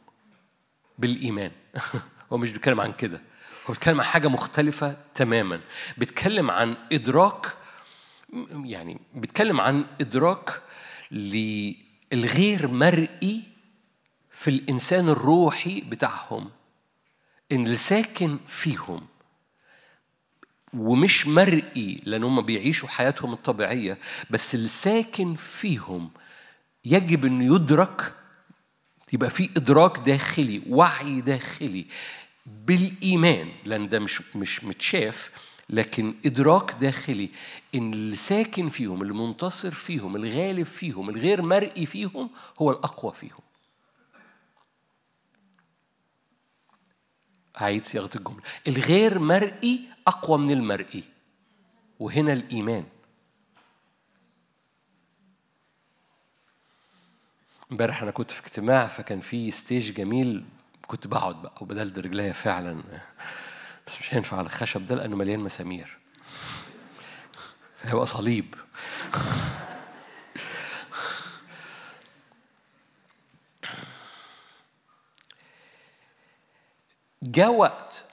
[0.98, 1.50] بالإيمان
[2.32, 3.20] هو مش بيتكلم عن كده
[3.66, 5.60] هو بيتكلم عن حاجة مختلفة تماما
[5.98, 7.46] بيتكلم عن إدراك
[8.64, 10.62] يعني بيتكلم عن إدراك
[11.10, 13.55] للغير مرئي
[14.38, 16.50] في الإنسان الروحي بتاعهم
[17.52, 19.06] اللي ساكن فيهم
[20.74, 23.98] ومش مرئي لأن هم بيعيشوا حياتهم الطبيعية
[24.30, 26.10] بس اللي ساكن فيهم
[26.84, 28.14] يجب أن يدرك
[29.12, 31.86] يبقى في إدراك داخلي وعي داخلي
[32.46, 35.30] بالإيمان لأن ده مش مش متشاف
[35.70, 37.28] لكن إدراك داخلي
[37.74, 43.45] إن اللي ساكن فيهم اللي منتصر فيهم الغالب فيهم الغير مرئي فيهم هو الأقوى فيهم.
[47.56, 48.42] هعيد صياغة الجملة.
[48.68, 51.04] الغير مرئي أقوى من المرئي.
[51.98, 52.84] وهنا الإيمان.
[57.72, 60.44] امبارح أنا كنت في اجتماع فكان في ستيج جميل
[60.86, 62.82] كنت بقعد بقى وبدلت رجليا فعلا.
[63.86, 65.98] بس مش هينفع على الخشب ده لأنه مليان مسامير.
[67.76, 68.54] فهيبقى صليب.
[77.26, 78.04] جاء وقت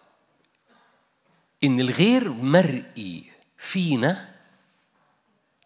[1.63, 4.29] إن الغير مرئي فينا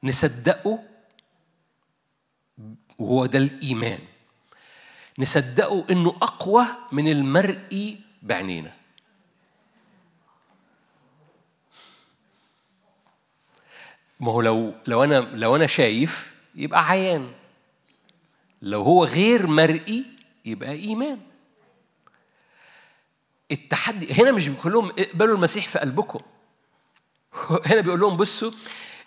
[0.04, 0.84] نصدقه
[3.00, 4.00] وهو ده الإيمان.
[5.20, 8.74] نصدقه إنه أقوى من المرئي بعينينا.
[14.20, 17.32] ما هو لو لو أنا لو أنا شايف يبقى عيان.
[18.62, 20.06] لو هو غير مرئي
[20.46, 21.27] يبقى إيمان.
[23.52, 26.20] التحدي هنا مش بيقول لهم اقبلوا المسيح في قلبكم.
[27.66, 28.52] هنا بيقول لهم بصوا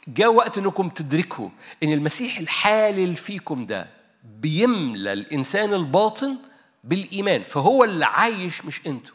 [0.09, 1.49] جاء وقت انكم تدركوا
[1.83, 3.87] ان المسيح الحالل فيكم ده
[4.25, 6.39] بيملى الانسان الباطن
[6.85, 9.15] بالايمان فهو اللي عايش مش أنتوا.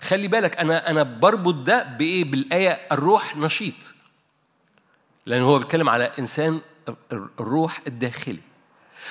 [0.00, 3.94] خلي بالك أنا أنا بربط ده بإيه؟ بالآية الروح نشيط.
[5.26, 6.60] لأن هو بيتكلم على إنسان
[7.12, 8.38] الروح الداخلي.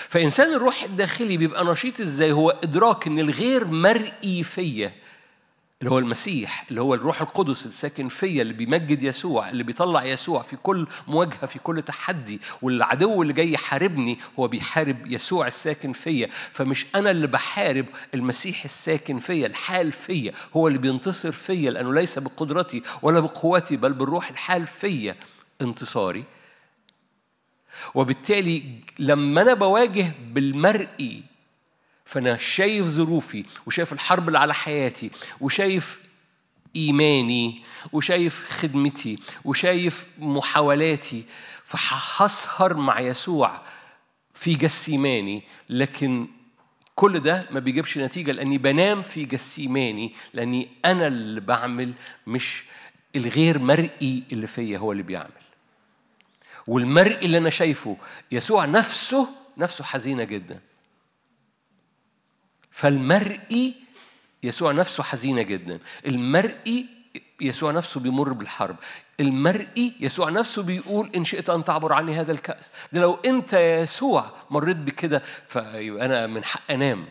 [0.10, 4.94] فإنسان الروح الداخلي بيبقى نشيط إزاي؟ هو إدراك إن الغير مرئي فيا
[5.82, 10.42] اللي هو المسيح اللي هو الروح القدس الساكن فيا اللي بيمجد يسوع اللي بيطلع يسوع
[10.42, 16.30] في كل مواجهة في كل تحدي والعدو اللي جاي يحاربني هو بيحارب يسوع الساكن فيا.
[16.52, 22.20] فمش أنا اللي بحارب المسيح الساكن فيا الحال فيا هو اللي بينتصر فيا لأنه ليس
[22.20, 25.16] بقدرتي ولا بقوتي بل بالروح الحال فيا.
[25.62, 26.24] انتصاري
[27.96, 28.64] وبالتالي
[29.00, 31.24] لما أنا بواجه بالمرئي
[32.06, 35.12] فأنا شايف ظروفي وشايف الحرب اللي على حياتي
[35.42, 36.00] وشايف
[36.76, 37.62] إيماني
[37.94, 41.24] وشايف خدمتي وشايف محاولاتي
[41.64, 43.62] فهسهر مع يسوع
[44.34, 46.28] في جسيماني لكن
[46.96, 51.94] كل ده ما بيجيبش نتيجة لأني بنام في جسيماني لأني أنا اللي بعمل
[52.28, 52.64] مش
[53.16, 55.32] الغير مرئي اللي فيا هو اللي بيعمل.
[56.68, 57.98] والمرئي اللي أنا شايفه
[58.32, 60.60] يسوع نفسه نفسه حزينة جدا.
[62.72, 63.76] فالمرئي
[64.44, 65.80] يسوع نفسه حزينة جدا.
[66.06, 66.86] المرئي
[67.42, 68.76] يسوع نفسه بيمر بالحرب.
[69.20, 72.72] المرئي يسوع نفسه بيقول إن شئت أن تعبر عني هذا الكأس.
[72.94, 77.08] ده لو أنت يا يسوع مريت بكده فيبقى أنا من حق أنام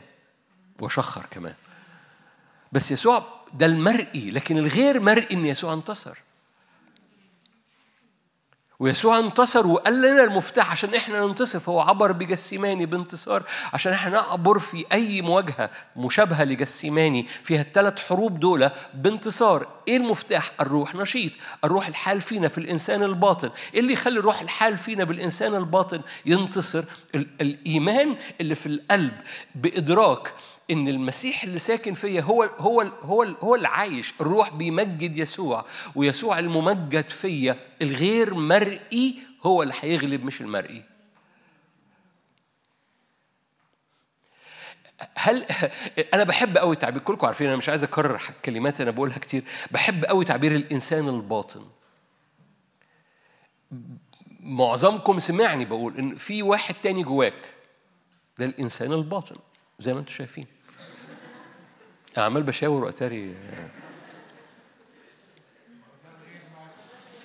[0.81, 1.55] وأشخر كمان.
[2.73, 6.19] بس يسوع ده المرئي لكن الغير مرئي إن يسوع انتصر.
[8.81, 14.59] ويسوع انتصر وقال لنا المفتاح عشان إحنا ننتصر فهو عبر بجسيماني بانتصار عشان إحنا نعبر
[14.59, 19.67] في أي مواجهة مشابهة لجسيماني فيها الثلاث حروب دول بانتصار.
[19.89, 21.33] إيه المفتاح؟ الروح نشيط.
[21.65, 23.51] الروح الحال فينا في الإنسان الباطن.
[23.75, 29.13] إيه اللي يخلي الروح الحال فينا بالإنسان الباطن؟ ينتصر الإيمان اللي في القلب
[29.55, 30.33] بإدراك
[30.71, 36.39] إن المسيح اللي ساكن فيا هو هو هو هو اللي عايش الروح بيمجد يسوع ويسوع
[36.39, 37.57] الممجد فيا.
[37.83, 40.85] الغير مرئي هو اللي هيغلب مش المرئي.
[45.15, 45.47] هل
[46.15, 49.45] أنا بحب قوي تعبير كلكم عارفين أنا مش عايز أكرر كلمات أنا بقولها كتير.
[49.71, 51.67] بحب قوي تعبير الإنسان الباطن.
[54.41, 57.55] معظمكم سمعني بقول إن في واحد تاني جواك
[58.39, 59.37] ده الإنسان الباطن
[59.79, 60.58] زي ما أنتم شايفين.
[62.17, 63.35] عمال بشاور وأتاري.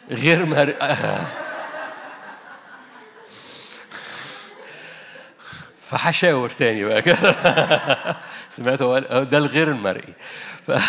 [0.10, 0.76] غير مر...
[5.88, 7.18] فهشاور تاني بقى كده.
[8.50, 10.14] سمعت هو ده الغير المرئي.
[10.68, 10.72] ف...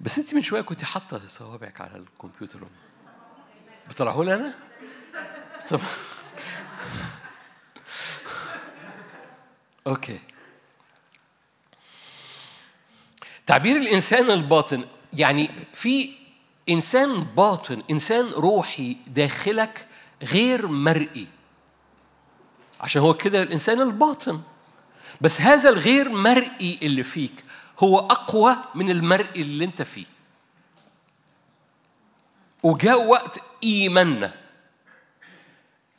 [0.00, 2.60] بس انت من شوية كنت حاطة صوابعك على الكمبيوتر.
[3.88, 4.54] بتطلعوا لي أنا؟
[5.70, 5.80] طب
[9.86, 10.20] أوكي.
[13.46, 16.10] تعبير الإنسان الباطن يعني في
[16.68, 19.86] إنسان باطن إنسان روحي داخلك
[20.22, 21.26] غير مرئي.
[22.80, 24.40] عشان هو كده الإنسان الباطن.
[25.20, 27.44] بس هذا الغير مرئي اللي فيك
[27.78, 30.06] هو أقوى من المرئي اللي أنت فيه.
[32.62, 34.34] وجاء وقت إيماننا.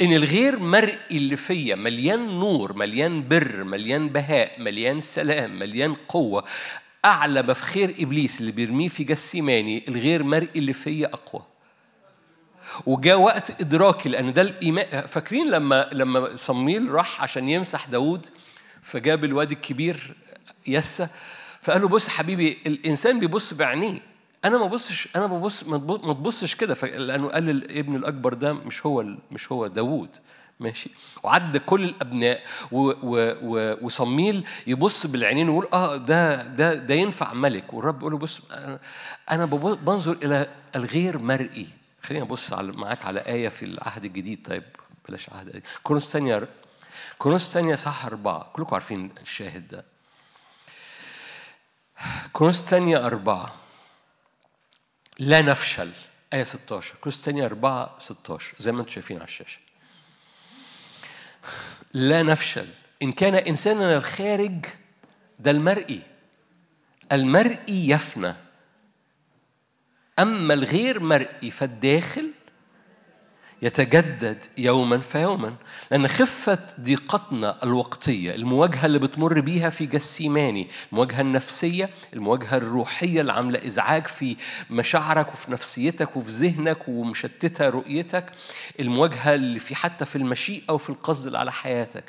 [0.02, 6.44] إن الغير مرئي اللي فيا مليان نور مليان بر مليان بهاء مليان سلام مليان قوة
[7.06, 11.42] أعلى ما في خير إبليس اللي بيرميه في جسيماني الغير مرئي اللي فيا أقوى.
[12.86, 15.08] وجاء وقت ادراكي لأن ده الإيمان.
[15.08, 18.26] فاكرين لما لما صميل راح عشان يمسح داوود؟
[18.82, 20.16] فجاب الواد الكبير
[20.68, 21.08] يسى
[21.62, 24.00] فقال له بص حبيبي الإنسان بيبص بعينيه.
[24.46, 26.76] أنا ما ببصش أنا ببص ما تبصش كده.
[26.98, 30.18] لأنه قال الابن الأكبر ده مش هو مش هو داوود.
[30.60, 30.90] ماشي؟
[31.24, 32.42] وعد كل الأبناء
[33.82, 37.74] وصميل يبص بالعينين ويقول آه ده ده ده ينفع ملك.
[37.74, 38.42] والرب يقول له بص
[39.32, 41.68] أنا بنظر إلى الغير مرئي.
[42.04, 44.48] خلينا نبص على معاك على آية في العهد الجديد.
[44.48, 44.64] طيب
[45.10, 46.48] بلاش عهد كورنثوس ثانية
[47.18, 48.50] كورنثوس ثانية صح أربعة.
[48.54, 49.86] كلكم عارفين الشاهد ده.
[52.34, 53.56] كورنثوس ثانية أربعة.
[55.20, 55.92] لا نفشل.
[56.34, 59.60] آية 16 كورنثوس ثانية 4 16 زي ما أنتم شايفين على الشاشة.
[61.94, 62.68] لا نفشل.
[63.02, 64.66] إن كان إنساننا الخارج
[65.40, 66.02] ده المرئي.
[67.12, 68.36] المرئي يفنى.
[70.20, 72.32] أما الغير مرئي فالداخل
[73.62, 75.56] يتجدد يوما فيوما.
[75.92, 83.34] لأن خفة ضيقتنا الوقتية المواجهة اللي بتمر بيها في جسيماني المواجهة النفسية المواجهة الروحية اللي
[83.34, 84.36] عاملة إزعاج في
[84.70, 88.26] مشاعرك وفي نفسيتك وفي ذهنك ومشتتة رؤيتك
[88.80, 92.04] المواجهة اللي في حتى في المشيئة وفي القصد على حياتك.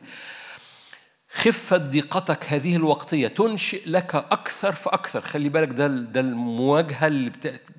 [1.33, 5.21] خفة ضيقتك هذه الوقتية تنشئ لك أكثر فأكثر.
[5.21, 7.31] خلي بالك ده ده المواجهة اللي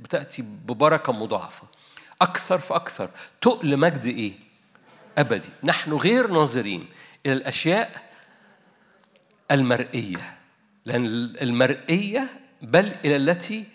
[0.02, 1.64] بتأتي ببركة مضاعفة.
[2.22, 3.10] أكثر فأكثر.
[3.42, 4.34] تقل مجد إيه؟
[5.18, 5.50] أبدي.
[5.64, 6.88] نحن غير ناظرين
[7.26, 8.12] إلى الأشياء
[9.52, 10.38] المرئية.
[10.86, 11.06] لأن
[11.42, 12.28] المرئية
[12.62, 13.66] بل إلى التي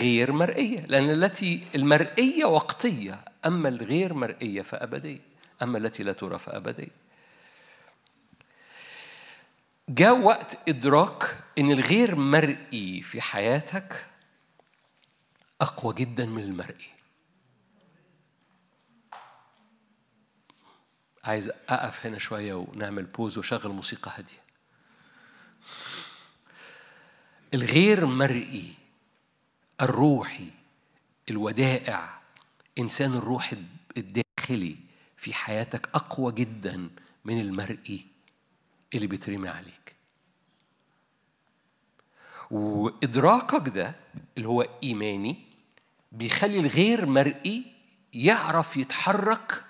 [0.00, 0.86] غير مرئية.
[0.86, 3.24] لأن التي المرئية وقتية.
[3.46, 5.20] أما الغير مرئية فأبدية
[5.62, 7.06] أما التي لا ترى فأبدية
[9.88, 14.06] جاء وقت إدراك إن الغير مرئي في حياتك
[15.60, 16.95] أقوى جدا من المرئي.
[21.26, 24.46] عايز أقف هنا شوية ونعمل بوز وشغل موسيقى هادية.
[27.54, 28.74] الغير مرئي
[29.80, 30.48] الروحي
[31.30, 32.20] الودائع
[32.78, 33.54] إنسان الروح
[33.96, 34.76] الداخلي
[35.16, 36.90] في حياتك أقوى جدا
[37.24, 38.06] من المرئي
[38.94, 39.96] اللي بيترمي عليك.
[42.50, 43.94] وإدراكك ده
[44.36, 45.36] اللي هو إيماني
[46.12, 47.64] بيخلي الغير مرئي
[48.12, 49.65] يعرف يتحرك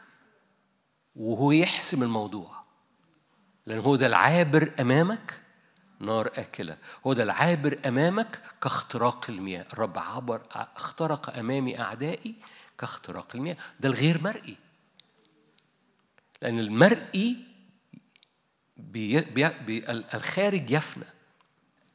[1.16, 2.56] وهو يحسم الموضوع.
[3.66, 5.40] لأن هو ده العابر أمامك
[6.00, 6.76] نار آكلة.
[7.06, 9.66] هو ده العابر أمامك كاختراق المياه.
[9.72, 12.34] الرب عبر اخترق أمامي أعدائي
[12.78, 13.56] كاختراق المياه.
[13.80, 14.56] ده الغير مرئي.
[16.42, 17.36] لأن المرئي
[18.76, 21.04] بي بي بي الخارج يفنى.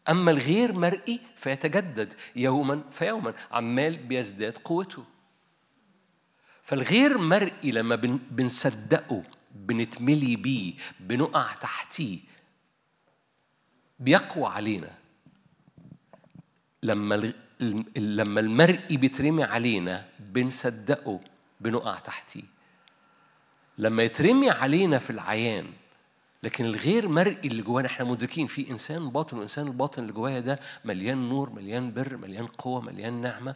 [0.10, 3.34] أما الغير مرئي فيتجدد يوما فيوما.
[3.51, 5.05] عمال بيزداد قوته.
[6.63, 7.95] فالغير مرئي لما
[8.32, 9.24] بنصدقه
[9.56, 12.19] بنتملي بيه بنقع تحتيه
[14.00, 14.91] بيقوى علينا.
[16.84, 17.34] لما
[17.97, 21.20] لما المرئي بيترمي علينا بنصدقه
[21.62, 22.43] بنقع تحتيه.
[23.78, 25.66] لما يترمي علينا في العيان
[26.43, 30.59] لكن الغير مرئي اللي جوانا إحنا مدركين في إنسان باطن والانسان الباطن اللي جوايا ده
[30.86, 33.55] مليان نور مليان بر مليان قوة مليان نعمة.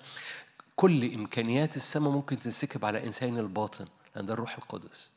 [0.76, 5.10] كل إمكانيات السماء ممكن تنسكب على إنسان الباطن لأن ده الروح القدس.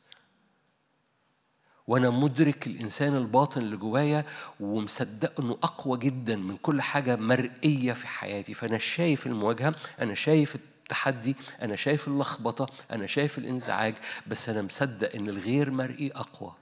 [1.86, 4.24] وأنا مدرك الإنسان الباطن اللي جوايا
[4.60, 8.54] ومصدق إنه أقوى جدا من كل حاجة مرئية في حياتي.
[8.54, 13.94] فأنا شايف المواجهة أنا شايف التحدي أنا شايف اللخبطة أنا شايف الإنزعاج
[14.26, 16.52] بس أنا مصدق إن الغير مرئي أقوى.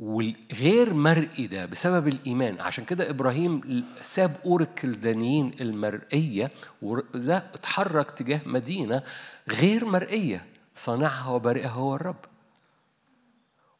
[0.00, 2.60] والغير مرئي ده بسبب الإيمان.
[2.60, 6.50] عشان كده إبراهيم ساب أور الكلدانيين المرئية
[6.82, 9.02] وده اتحرك تجاه مدينة
[9.48, 12.24] غير مرئية صانعها وبارئها هو الرب.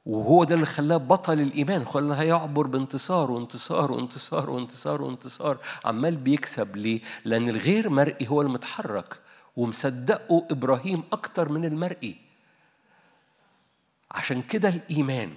[0.06, 6.76] وهو ده اللي خلاه بطل الإيمان خلاه يعبر بانتصار وانتصار وانتصار وانتصار وانتصار عمال بيكسب
[6.76, 9.18] ليه؟ لأن الغير مرئي هو المتحرك
[9.56, 12.16] ومصدقه إبراهيم أكتر من المرئي.
[14.10, 15.30] عشان كده الإيمان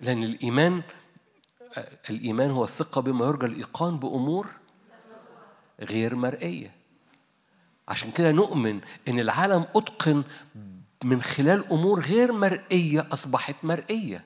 [0.00, 0.82] لأن الإيمان
[2.10, 4.46] الإيمان هو الثقة بما يرجى الإيقان بأمور
[5.80, 6.72] غير مرئية.
[7.88, 10.24] عشان كده نؤمن إن العالم أتقن
[11.04, 14.24] من خلال أمور غير مرئية أصبحت مرئية.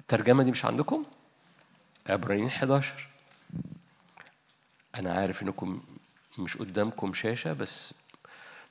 [0.00, 1.04] الترجمة دي مش عندكم؟
[2.06, 3.08] عبرانيين 11
[4.94, 5.82] أنا عارف إنكم
[6.38, 7.94] مش قدامكم شاشة بس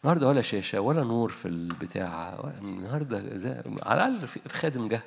[0.03, 2.39] النهارده ولا شاشة ولا نور في البتاع.
[2.61, 3.17] النهارده
[3.83, 5.03] على الأقل الخادم جه.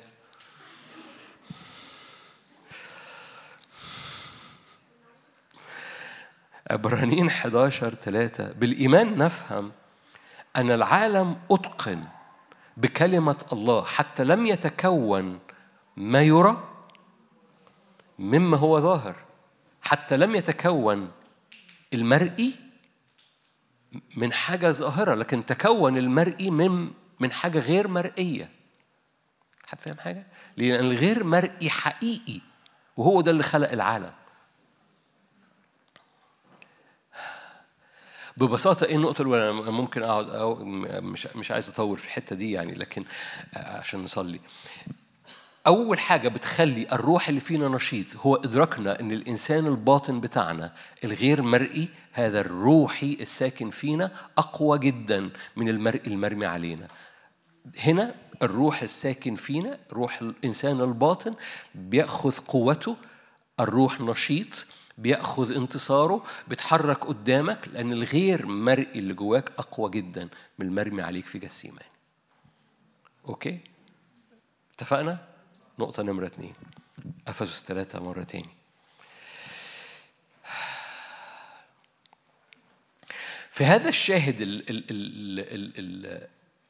[6.71, 9.71] عبرانيين 11 3 بالإيمان نفهم
[10.55, 12.03] أن العالم أتقن
[12.77, 15.39] بكلمة الله حتى لم يتكون
[15.97, 16.63] ما يرى
[18.19, 19.15] مما هو ظاهر.
[19.81, 21.11] حتى لم يتكون
[21.93, 22.66] المرئي
[24.15, 28.49] من حاجة ظاهرة لكن تكون المرئي من من حاجة غير مرئية.
[29.65, 30.27] حد فاهم حاجة؟
[30.57, 32.41] لأن الغير مرئي حقيقي
[32.97, 34.13] وهو ده اللي خلق العالم.
[38.37, 40.55] ببساطة إيه النقطة الأولى؟ أنا ممكن أقعد أو
[41.01, 43.05] مش مش عايز أطول في الحتة دي يعني لكن
[43.53, 44.39] عشان نصلي.
[45.67, 51.89] أول حاجة بتخلي الروح اللي فينا نشيط هو إدراكنا إن الإنسان الباطن بتاعنا الغير مرئي
[52.11, 56.87] هذا الروحي الساكن فينا أقوى جدا من المرئي المرمي علينا.
[57.79, 61.33] هنا الروح الساكن فينا روح الإنسان الباطن
[61.75, 62.95] بيأخذ قوته
[63.59, 64.65] الروح نشيط
[64.97, 71.39] بيأخذ انتصاره بيتحرك قدامك لأن الغير مرئي اللي جواك أقوى جدا من المرمي عليك في
[71.39, 71.85] جسيمان
[73.27, 73.59] أوكي؟
[74.73, 75.36] اتفقنا؟
[75.79, 76.53] نقطة نمرة اتنين.
[77.27, 78.49] افسس ثلاثة مرة تاني.
[83.51, 84.35] في هذا الشاهد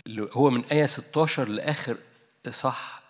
[0.07, 1.97] اللي هو من آية 16 لآخر
[2.49, 3.03] صح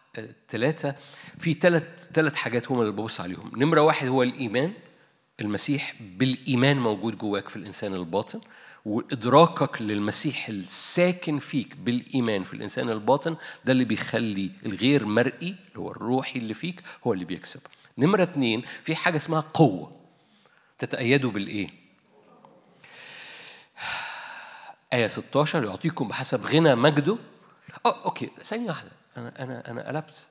[0.49, 0.95] ثلاثة
[1.39, 3.51] في ثلاث ثلاث حاجات هم اللي ببص عليهم.
[3.55, 4.73] نمرة واحد هو الإيمان.
[5.39, 8.41] المسيح بالإيمان موجود جواك في الإنسان الباطن.
[8.85, 15.91] وإدراكك للمسيح الساكن فيك بالإيمان في الإنسان الباطن ده اللي بيخلي الغير مرئي اللي هو
[15.91, 17.61] الروحي اللي فيك هو اللي بيكسب.
[17.97, 19.91] نمرة اتنين في حاجة اسمها قوة.
[20.79, 21.69] تتأيدوا بالإيه؟
[24.93, 27.17] آية 16 يعطيكم بحسب غنى مجده.
[27.85, 28.91] أوه أوكي ثانية واحدة.
[29.17, 30.25] أنا أنا أنا قلبت.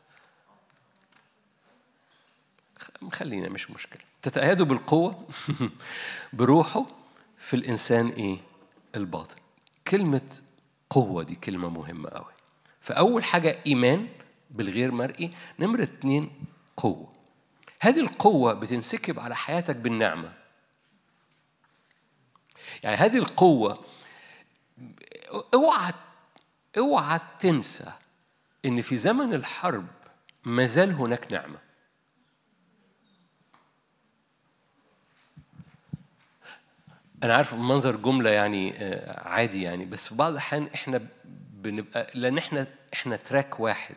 [3.12, 4.02] خلينا مش مشكلة.
[4.22, 5.28] تتأيدوا بالقوة؟
[6.32, 6.86] بروحه
[7.38, 8.38] في الإنسان إيه؟
[8.96, 9.36] الباطن.
[9.88, 10.40] كلمة
[10.90, 12.32] قوة دي كلمة مهمة أوي.
[12.80, 14.08] فأول حاجة إيمان
[14.50, 15.34] بالغير مرئي.
[15.58, 16.30] نمرة اتنين
[16.76, 17.12] قوة.
[17.80, 20.32] هذه القوة بتنسكب على حياتك بالنعمة.
[22.82, 23.84] يعني هذه القوة
[25.54, 25.92] اوعى
[26.78, 27.92] اوعى تنسى
[28.64, 29.86] إن في زمن الحرب
[30.44, 31.65] ما زال هناك نعمة.
[37.22, 41.06] أنا عارف منظر جملة يعني آه، عادي يعني بس في بعض الأحيان إحنا
[41.50, 43.96] بنبقى لأن إحنا إحنا تراك واحد.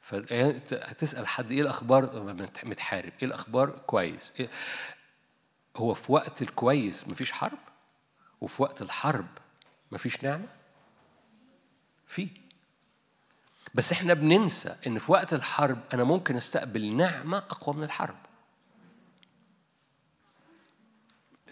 [0.00, 2.34] فهتسأل حد إيه الأخبار؟
[2.64, 3.12] متحارب.
[3.22, 4.32] إيه الأخبار؟ كويس.
[4.40, 4.48] إيه؟
[5.76, 7.58] هو في وقت الكويس مفيش حرب
[8.40, 9.26] وفي وقت الحرب
[9.92, 10.46] مفيش نعمة؟
[12.06, 12.28] في.
[13.74, 18.16] بس إحنا بننسى إن في وقت الحرب أنا ممكن أستقبل نعمة أقوى من الحرب.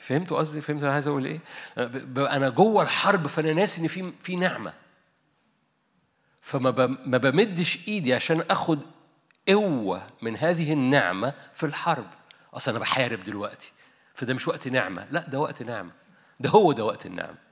[0.01, 1.41] فهمتوا قصدي؟ فهمتوا أنا عايز أقول إيه؟
[2.17, 4.73] أنا جوه الحرب فأنا ناسي إن في في نعمة.
[6.41, 8.79] فما ما بمدش إيدي عشان آخد
[9.49, 12.07] قوة من هذه النعمة في الحرب.
[12.55, 13.73] أصل أنا بحارب دلوقتي
[14.15, 15.07] فده مش وقت نعمة.
[15.11, 15.91] لا ده وقت نعمة.
[16.41, 17.50] ده هو ده وقت النعمة.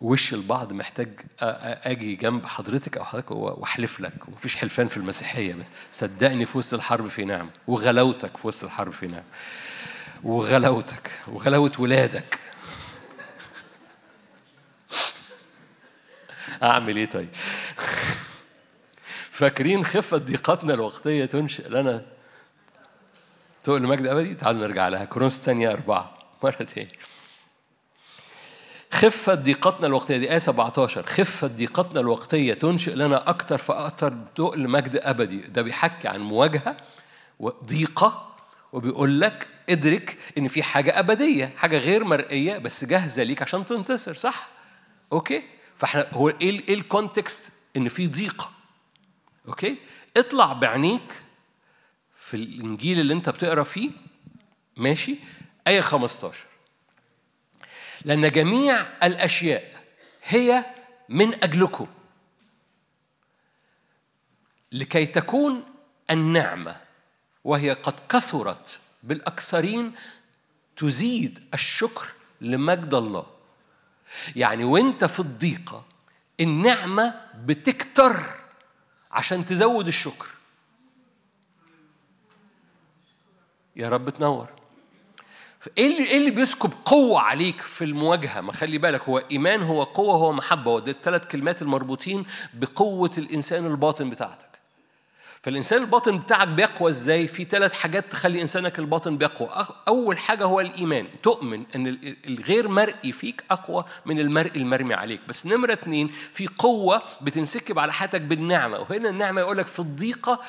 [0.00, 1.08] وش البعض محتاج
[1.40, 4.28] أجي جنب حضرتك أو حضرتك وأحلف لك.
[4.28, 5.66] ومفيش حلفان في المسيحية بس.
[5.92, 7.50] صدقني في وسط الحرب في نعم.
[7.66, 9.22] وغلاوتك في وسط الحرب في نعم.
[10.22, 11.10] وغلاوتك.
[11.28, 12.38] وغلاوة ولادك.
[16.62, 17.28] أعمل إيه طيب؟
[19.30, 22.06] فاكرين خفة ضيقتنا الوقتية تنشئ لنا؟
[23.64, 25.04] تقول مجد أبدي؟ تعالوا نرجع لها.
[25.04, 26.18] كرونس ثانية أربعة.
[26.42, 26.98] مرة تاني
[28.98, 34.96] خفة ضيقتنا الوقتية دي آية 17 خفة ضيقتنا الوقتية تنشئ لنا أكتر فأكتر تقل مجد
[34.96, 36.76] أبدي ده بيحكي عن مواجهة
[37.38, 38.34] وضيقة
[38.72, 44.14] وبيقول لك ادرك إن في حاجة أبدية حاجة غير مرئية بس جاهزة ليك عشان تنتصر
[44.14, 44.48] صح؟
[45.12, 45.42] Okay؟
[45.76, 48.50] فإحنا هو إيه إيه ال context إن في ضيقة
[49.48, 49.76] okay؟
[50.16, 51.22] اطلع بعينيك
[52.16, 53.90] في الإنجيل اللي أنت بتقرأ فيه
[54.76, 55.16] ماشي؟
[55.66, 56.44] آية 15
[58.04, 59.84] لأن جميع الأشياء
[60.24, 60.64] هي
[61.08, 61.86] من أجلكم.
[64.72, 65.64] لكي تكون
[66.10, 66.80] النعمة
[67.44, 69.94] وهي قد كثرت بالأكثرين
[70.76, 72.08] تزيد الشكر
[72.40, 73.26] لمجد الله.
[74.36, 75.84] يعني وأنت في الضيقة
[76.40, 78.22] النعمة بتكتر
[79.10, 80.26] عشان تزود الشكر.
[83.76, 84.57] يا رب تنور.
[85.78, 89.82] إيه اللي إيه اللي بيسكب قوة عليك في المواجهة؟ ما خلي بالك هو إيمان هو
[89.82, 90.70] قوة هو محبة.
[90.70, 94.48] ودي الثلاث كلمات المربوطين بقوة الإنسان الباطن بتاعتك.
[95.42, 99.48] فالإنسان الباطن بتاعك بيقوى إزاي؟ في ثلاث حاجات تخلي إنسانك الباطن بيقوى.
[99.88, 101.06] أول حاجة هو الإيمان.
[101.22, 105.20] تؤمن إن الغير مرئي فيك أقوى من المرئي المرمي عليك.
[105.28, 108.78] بس نمرة اثنين في قوة بتنسكب على حياتك بالنعمة.
[108.78, 110.40] وهنا النعمة يقول لك في الضيقة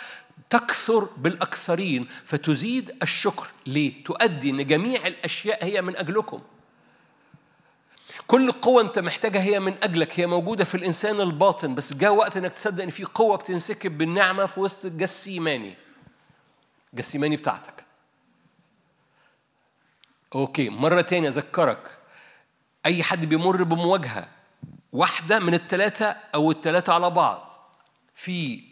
[0.50, 3.50] تكثر بالأكثرين فتزيد الشكر.
[3.66, 6.42] ليه؟ تؤدي أن جميع الأشياء هي من أجلكم.
[8.28, 12.38] كل قوة أنت محتاجها هي من أجلك هي موجودة في الإنسان الباطن بس جاء وقت
[12.38, 15.76] أنك تصدق أن في قوة بتنسكب بالنعمة في وسط جسيماني.
[16.94, 17.86] جسيماني بتاعتك.
[20.36, 21.98] أوكي مرة تانية أذكرك.
[22.86, 24.28] أي حد بيمر بمواجهة
[24.94, 27.50] واحدة من الثلاثة أو الثلاثة على بعض
[28.16, 28.69] في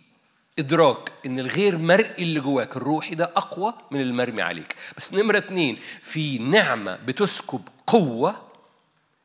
[0.59, 4.75] إدراك إن الغير مرئي اللي جواك الروحي ده أقوى من المرمي عليك.
[4.97, 8.47] بس نمرة اتنين في نعمة بتسكب قوة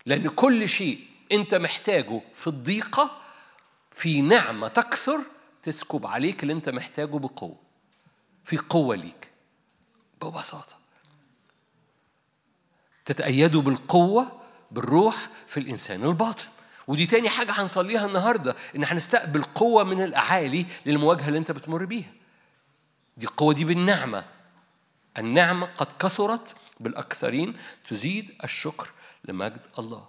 [0.07, 0.99] لأن كل شيء
[1.33, 3.18] أنت محتاجه في الضيقة
[3.91, 5.18] في نعمة تكثر
[5.62, 7.57] تسكب عليك اللي أنت محتاجه بقوة
[8.45, 9.30] في قوة ليك.
[10.22, 10.76] ببساطة.
[13.05, 16.45] تتأيدوا بالقوة بالروح في الإنسان الباطن.
[16.93, 22.11] ودي تاني حاجة هنصليها النهاردة إن هنستقبل قوة من الأعالي للمواجهة اللي أنت بتمر بيها.
[23.16, 24.24] دي القوة دي بالنعمة.
[25.18, 27.57] النعمة قد كثرت بالأكثرين
[27.88, 28.88] تزيد الشكر
[29.24, 30.05] لمجد الله.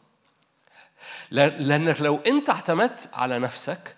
[1.32, 3.96] لأنك لو أنت اعتمدت على نفسك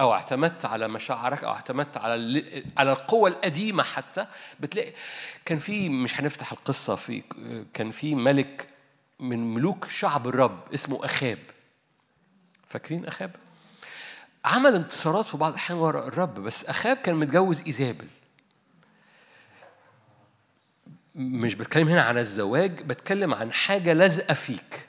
[0.00, 4.26] أو اعتمدت على مشاعرك أو اعتمدت على على القوة القديمة حتى
[4.60, 4.92] بتلاقي
[5.44, 7.22] كان في مش هنفتح القصة في
[7.74, 8.68] كان في ملك
[9.20, 11.38] من ملوك شعب الرب اسمه أخاب
[12.68, 13.30] فاكرين أخاب؟
[14.44, 18.06] عمل انتصارات في بعض الأحيان وراء الرب بس أخاب كان متجوز إيزابل.
[21.14, 24.88] مش بتكلم هنا عن الزواج بتكلم عن حاجة لازقة فيك.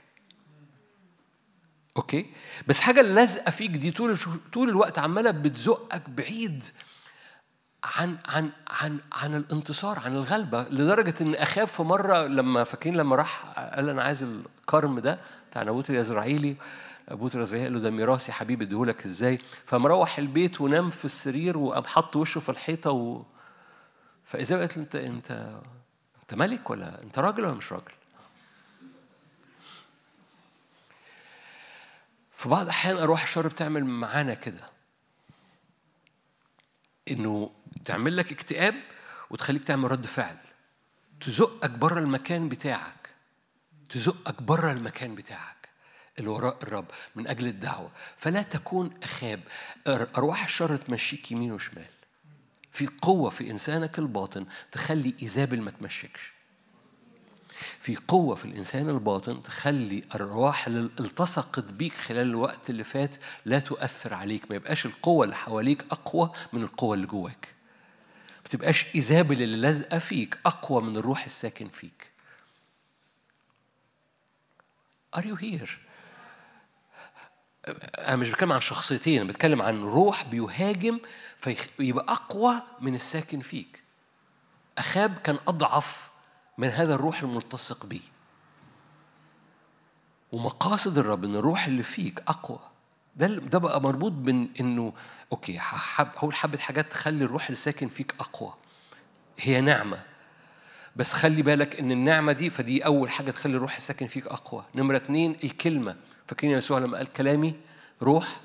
[1.98, 2.26] أوكي؟
[2.68, 4.18] بس حاجة لازقة فيك دي طول
[4.54, 6.64] طول الوقت عمالة بتزقك بعيد
[7.84, 13.16] عن عن عن عن الانتصار عن الغلبة لدرجة إن أخاب في مرة لما فاكرين لما
[13.16, 15.20] راح قال أنا عايز الكرم ده
[15.52, 15.90] بتاع نابوت
[17.10, 21.84] الإسرائيلي ابوه رزاق له ده ميراثي حبيبي اديهولك إزاي؟ فمروح البيت ونام في السرير وقام
[21.84, 23.24] حط وشه في الحيطة و...
[24.26, 25.62] فاذا قالت له أنت أنت
[26.22, 27.92] أنت ملك ولا أنت راجل ولا مش راجل؟
[32.32, 34.70] في بعض الأحيان أروح الشر بتعمل معانا كده.
[37.12, 37.52] إنه
[37.86, 38.76] تعمل لك اكتئاب
[39.30, 40.38] وتخليك تعمل رد فعل.
[41.22, 43.10] تزقك بره المكان بتاعك.
[43.90, 45.59] تزقك بره المكان بتاعك.
[46.20, 47.92] اللي وراء الرب من أجل الدعوة.
[48.18, 49.40] فلا تكون أخاب.
[49.88, 51.86] أرواح الشر تمشيك يمين وشمال.
[52.72, 56.32] في قوة في إنسانك الباطن تخلي إيزابل ما تمشيكش.
[57.80, 63.16] في قوة في الإنسان الباطن تخلي الأرواح اللي التصقت بيك خلال الوقت اللي فات
[63.46, 64.50] لا تؤثر عليك.
[64.50, 67.56] ما يبقاش القوة اللي حواليك أقوى من القوة اللي جواك.
[68.44, 72.12] ما تبقاش إيزابل اللي لازقة فيك أقوى من الروح الساكن فيك.
[75.16, 75.70] Are you here؟
[77.68, 81.00] أنا مش بتكلم عن شخصيتين بتكلم عن روح بيهاجم
[81.38, 83.84] فيبقى أقوى من الساكن فيك.
[84.78, 86.10] أخاب كان أضعف
[86.58, 88.02] من هذا الروح الملتصق بيه.
[90.32, 92.60] ومقاصد الرب إن الروح اللي فيك أقوى.
[93.16, 94.94] ده ده بقى مربوط بين إنه
[95.32, 98.54] okay هقول حبة حاجات تخلي الروح الساكن فيك أقوى.
[99.38, 100.04] هي نعمة.
[100.96, 104.64] بس خلي بالك إن النعمة دي فدي أول حاجة تخلي الروح الساكن فيك أقوى.
[104.76, 105.96] نمرة اتنين الكلمة.
[106.30, 107.56] فاكرين يسوع لما قال كلامي؟
[108.02, 108.40] روح.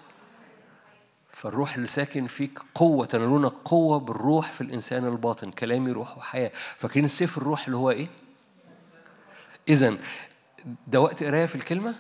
[1.29, 5.51] فالروح اللي ساكن فيك قوة تنالون قوة بالروح في الإنسان الباطن.
[5.51, 6.53] كلامي روح وحياة.
[6.77, 8.09] فاكرين السيف الروح اللي هو إيه؟
[9.69, 9.97] إذا
[10.87, 11.95] ده وقت قراية في الكلمة؟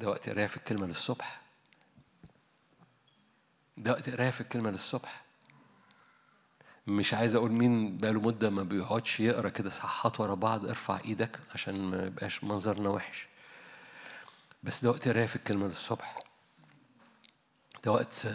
[0.00, 1.40] ده وقت قراية في الكلمة للصبح.
[3.76, 5.22] ده وقت قراية في الكلمة للصبح.
[6.86, 11.38] مش عايز أقول مين بقاله مدة ما بيقعدش يقرأ كده صحات ورا بعض ارفع إيدك
[11.54, 13.30] عشان ما يبقاش منظرنا وحش.
[14.62, 16.18] بس ده وقت قرايه في الكلمة للصبح
[17.84, 18.28] ده وقت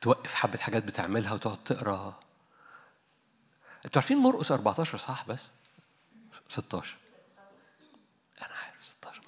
[0.00, 2.20] توقف حبة حاجات بتعملها وتقعد تقرأ.
[3.84, 5.50] أنتوا عارفين مرقس 14 صح بس؟
[6.48, 6.96] 16
[8.42, 9.22] أنا عارف 16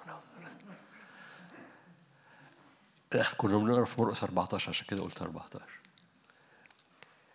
[3.15, 5.65] من إحنا كنا بنقرأ في مرقس 14 عشان كده قلت 14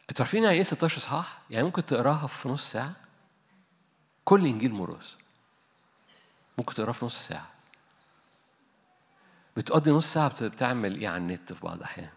[0.10, 2.94] أنتوا عارفين يعني إيه 16 صح؟ يعني ممكن تقراها في نص ساعة؟
[4.26, 5.18] كل إنجيل مرقس
[6.58, 7.59] ممكن تقراه في نص ساعة.
[9.60, 12.10] بتقضي نص ساعة بتعمل إيه على النت في بعض الأحيان؟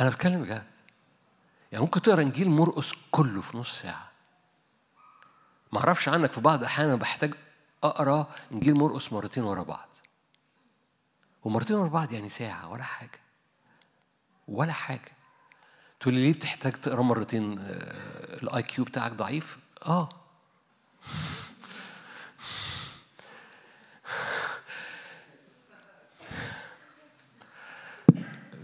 [0.00, 0.66] أنا بتكلم بجد.
[1.72, 4.10] يعني ممكن تقرأ إنجيل مرقس كله في نص ساعة.
[5.72, 7.34] ما أعرفش عنك في بعض الأحيان أنا بحتاج
[7.82, 9.88] أقرأ إنجيل مرقس مرتين ورا بعض.
[11.44, 13.20] ومرتين ورا بعض يعني ساعة ولا حاجة.
[14.48, 15.12] ولا حاجة.
[16.00, 17.58] تقول لي ليه بتحتاج تقرأ مرتين
[18.42, 20.08] ال IQ بتاعك ضعيف؟ آه.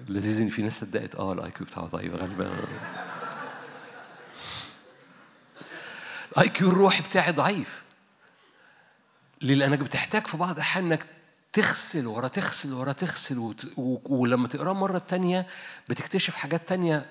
[0.09, 2.67] لذيذ إن في ناس صدقت آه ال IQ بتاعه ضعيف غالبا
[6.33, 7.83] ال IQ الروحي بتاعي ضعيف.
[9.41, 11.07] لأنك بتحتاج في بعض الأحيان إنك
[11.53, 13.67] تغسل ورا تغسل ورا تغسل وت...
[13.77, 14.17] و...
[14.17, 15.47] ولما تقراه مرة تانية
[15.89, 17.11] بتكتشف حاجات تانية.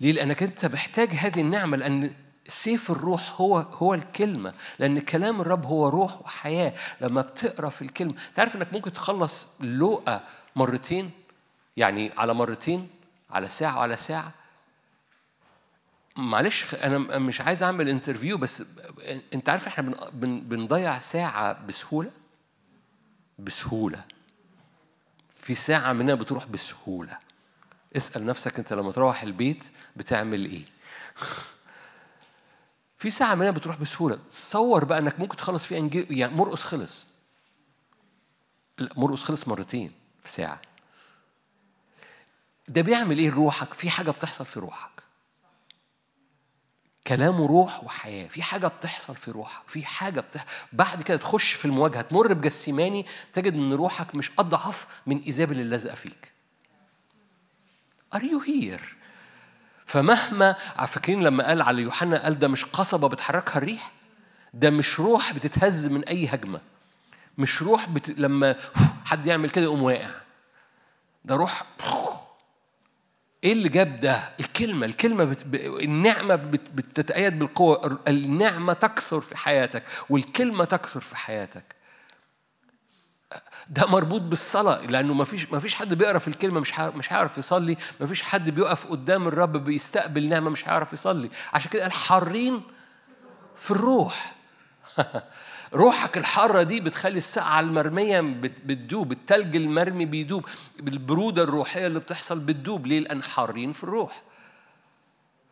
[0.00, 2.14] ليه؟ لأنك أنت محتاج هذه النعمة لأن
[2.48, 6.74] سيف الروح هو هو الكلمة لأن كلام الرب هو روح وحياة.
[7.00, 10.20] لما بتقرأ في الكلمة تعرف إنك ممكن تخلص لوقا
[10.56, 11.10] مرتين؟
[11.76, 12.88] يعني على مرتين
[13.30, 14.32] على ساعة وعلى ساعة؟
[16.16, 18.62] معلش أنا مش عايز أعمل انترفيو بس
[19.34, 22.10] أنت عارف إحنا بن بنضيع ساعة بسهولة؟
[23.38, 24.04] بسهولة.
[25.28, 27.18] في ساعة منها بتروح بسهولة.
[27.96, 30.62] اسأل نفسك أنت لما تروح البيت بتعمل إيه.
[33.04, 34.18] في ساعة منها بتروح بسهولة.
[34.30, 37.06] تصور بقى إنك ممكن تخلص فيها إنجيل يعني مرقص خلص.
[38.78, 39.92] لا مرقص خلص مرتين
[40.22, 40.60] في ساعة.
[42.68, 44.90] ده بيعمل إيه روحك؟ في حاجة بتحصل في روحك.
[47.06, 48.28] كلامه روح وحياة.
[48.28, 49.68] في حاجة بتحصل في روحك.
[49.68, 54.86] في حاجة بتحصل بعد كده تخش في المواجهة تمر بجسيماني تجد إن روحك مش أضعف
[55.06, 56.32] من إيزابل اللي لازقة فيك
[58.16, 59.03] Are you here؟
[59.86, 60.52] فمهما
[60.86, 63.92] فاكرين لما قال على يوحنا قال ده مش قصبة بتحركها الريح
[64.54, 66.60] ده مش روح بتتهز من أي هجمة
[67.38, 68.20] مش روح بت...
[68.20, 68.56] لما
[69.04, 70.10] حد يعمل كده يقوم واقع
[71.24, 71.62] ده روح
[73.44, 75.44] إيه اللي جاب ده؟ الكلمة، الكلمة بت...
[75.54, 76.60] النعمة بت...
[76.74, 81.73] بتتأيد بالقوة، النعمة تكثر في حياتك، والكلمة تكثر في حياتك.
[83.68, 87.38] ده مربوط بالصلاة لأنه ما فيش ما فيش حد بيقرأ في الكلمة مش مش هيعرف
[87.38, 91.92] يصلي، ما فيش حد بيقف قدام الرب بيستقبل نعمة مش هيعرف يصلي، عشان كده قال
[91.92, 92.62] حارين
[93.56, 94.34] في الروح.
[95.74, 98.20] روحك الحارة دي بتخلي السقعة المرمية
[98.64, 100.44] بتدوب التلج المرمي بيدوب.
[100.80, 102.86] البرودة الروحية اللي بتحصل بتدوب.
[102.86, 104.22] ليه؟ لأن حارين في الروح.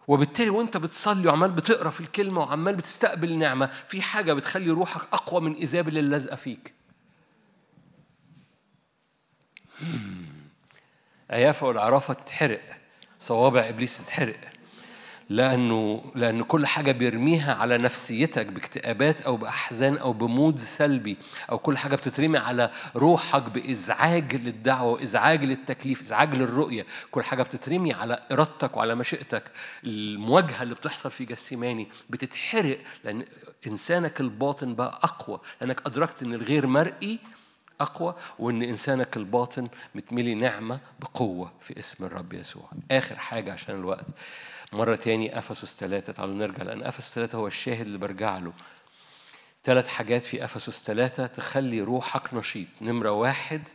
[0.08, 5.40] وبالتالي وانت بتصلي وعمال بتقرأ في الكلمة وعمال بتستقبل نعمة في حاجة بتخلي روحك أقوى
[5.40, 6.74] من إيزابل اللي لازقة فيك.
[11.30, 12.60] عيافة والعرافة تتحرق.
[13.18, 14.40] صوابع إبليس تتحرق.
[15.28, 21.16] لأنه لأن كل حاجة بيرميها على نفسيتك باكتئابات أو بأحزان أو بمود سلبي
[21.50, 26.86] أو كل حاجة بتترمي على روحك بإزعاج للدعوة وإزعاج للتكليف إزعاج للرؤية.
[27.10, 29.42] كل حاجة بتترمي على إرادتك وعلى مشيئتك.
[29.84, 33.24] المواجهة اللي بتحصل في جسيماني بتتحرق لأن
[33.66, 37.18] إنسانك الباطن بقى أقوى لأنك أدركت إن الغير مرئي
[37.80, 42.68] أقوى وإن إنسانك الباطن متملي نعمة بقوة في اسم الرب يسوع.
[42.90, 44.06] آخر حاجة عشان الوقت.
[44.72, 48.52] مرة تاني أفسس ثلاثة تعالوا نرجع لأن أفسس ثلاثة هو الشاهد اللي برجع له.
[49.64, 52.68] ثلاث حاجات في أفسس ثلاثة تخلي روحك نشيط.
[52.80, 53.68] نمرة واحد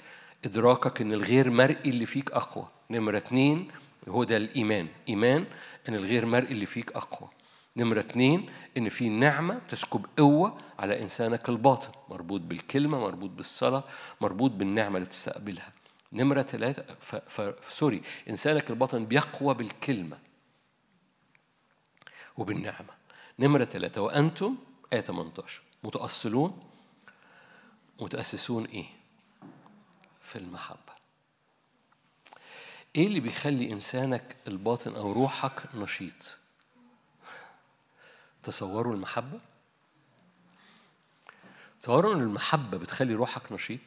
[0.46, 2.68] إدراكك إن الغير مرئي اللي فيك أقوى.
[2.90, 3.68] نمرة اتنين
[4.08, 4.88] هو ده الإيمان.
[5.10, 5.46] إيمان
[5.90, 7.30] إن الغير مرئي اللي فيك أقوى.
[7.78, 13.84] نمرة اتنين إن في نعمة تسكب قوة على إنسانك الباطن مربوط بالكلمة مربوط بالصلاة
[14.22, 15.72] مربوط بالنعمة اللي بتستقبلها
[16.14, 16.86] نمرة ثلاثة.
[17.72, 20.20] سوري إنسانك الباطن بيقوى بالكلمة
[22.38, 22.94] وبالنعمة
[23.40, 24.56] نمرة ثلاثة وأنتم
[24.94, 26.60] آية 18 متأصلون
[28.02, 28.86] متأسسون إيه؟
[30.22, 30.98] في المحبة
[32.96, 36.38] إيه اللي بيخلي إنسانك الباطن أو روحك نشيط؟
[38.48, 39.40] تصوروا المحبة؟
[41.82, 43.80] تصوروا إن المحبة بتخلي روحك نشيط؟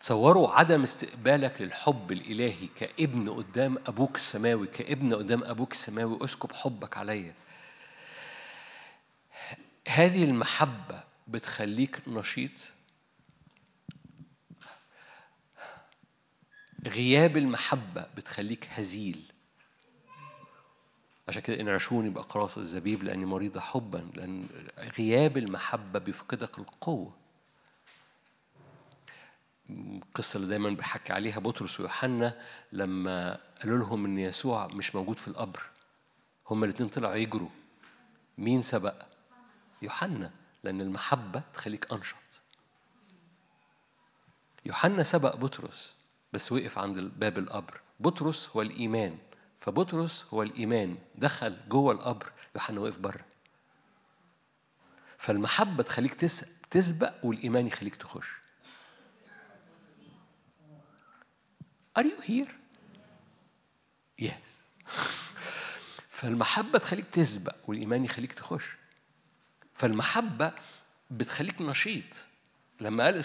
[0.00, 6.96] تصوروا عدم استقبالك للحب الإلهي كابن قدام أبوك السماوي كابن قدام أبوك السماوي أسكب حبك
[6.96, 7.34] عليا.
[9.88, 12.72] هذه المحبة بتخليك نشيط؟
[16.86, 19.31] غياب المحبة بتخليك هزيل.
[21.28, 24.46] عشان كده إن عشوني بأقراص الزبيب لأني مريضة حبا لأن
[24.98, 27.14] غياب المحبة بيفقدك القوة.
[29.70, 32.40] القصة اللي دايما بحكي عليها بطرس ويوحنا
[32.72, 35.62] لما قالوا لهم إن يسوع مش موجود في القبر.
[36.50, 37.48] هما الاتنين طلعوا يجروا.
[38.38, 38.94] مين سبق؟
[39.82, 40.30] يوحنا
[40.64, 42.16] لأن المحبة تخليك أنشط.
[44.66, 45.94] يوحنا سبق بطرس
[46.32, 47.80] بس وقف عند باب القبر.
[48.00, 49.18] بطرس هو الإيمان.
[49.62, 53.24] فبطرس هو الإيمان دخل جوه القبر يوحنا وقف بره
[55.18, 56.14] فالمحبة تخليك
[56.70, 58.28] تسبق والإيمان يخليك تخش
[61.98, 62.50] Are you here?
[64.22, 64.50] Yes.
[66.18, 68.64] فالمحبة تخليك تسبق والإيمان يخليك تخش.
[69.74, 70.52] فالمحبة
[71.10, 72.26] بتخليك نشيط.
[72.80, 73.24] لما قال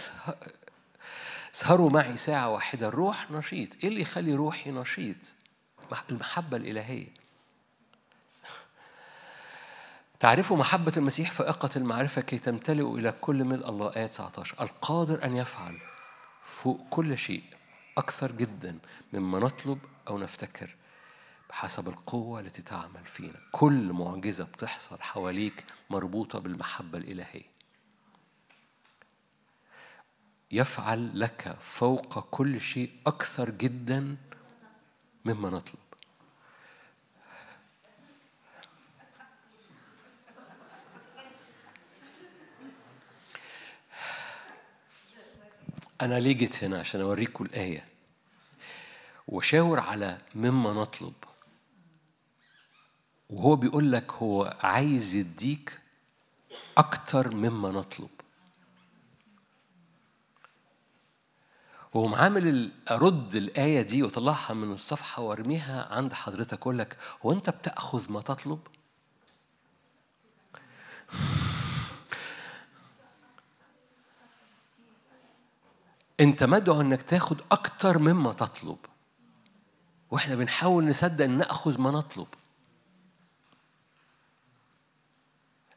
[1.55, 5.36] اسهروا معي ساعة واحدة الروح نشيط إيه اللي يخلي روحي نشيط
[6.09, 7.07] المحبة الإلهية.
[10.19, 13.95] تعرفوا محبة المسيح فائقة المعرفة كي تمتلئوا إلى كل ملء الله.
[13.95, 15.77] آية 19 القادر أن يفعل
[16.43, 17.43] فوق كل شيء
[17.97, 18.79] أكثر جدا
[19.13, 20.75] مما نطلب أو نفتكر
[21.49, 23.39] بحسب القوة التي تعمل فينا.
[23.51, 27.57] كل معجزة بتحصل حواليك مربوطة بالمحبة الإلهية.
[30.51, 34.17] يفعل لك فوق كل شيء أكثر جدا
[35.27, 35.79] مما نطلب.
[46.01, 47.85] أنا ليه جيت هنا عشان أوريكم الآية
[49.27, 51.13] وشاور على مما نطلب.
[53.29, 55.79] وهو بيقول لك هو عايز يديك
[56.77, 58.16] أكتر مما نطلب.
[61.97, 67.49] وهم عامل ارد الآية دي واطلعها من الصفحة وارميها عند حضرتك أقول لك هو أنت
[67.49, 68.59] بتأخذ ما تطلب؟
[76.19, 78.77] أنت مدعو إنك تاخد أكتر مما تطلب.
[80.11, 82.27] وإحنا بنحاول نصدق إن نأخذ ما نطلب.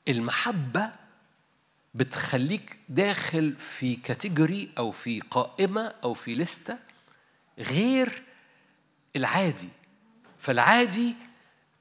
[0.08, 0.92] المحبة
[1.94, 6.78] بتخليك داخل في كاتيجوري أو في قائمة أو في لسته
[7.58, 8.22] غير
[9.16, 9.68] العادي.
[10.38, 11.16] فالعادي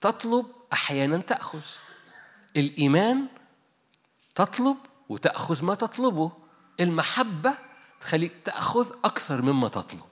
[0.02, 1.62] تطلب أحيانا تأخذ.
[2.58, 3.28] الإيمان
[4.36, 4.78] تطلب
[5.10, 6.32] وتأخذ ما تطلبه.
[6.80, 7.54] المحبة
[8.02, 10.06] تخليك تأخذ أكثر مما تطلب.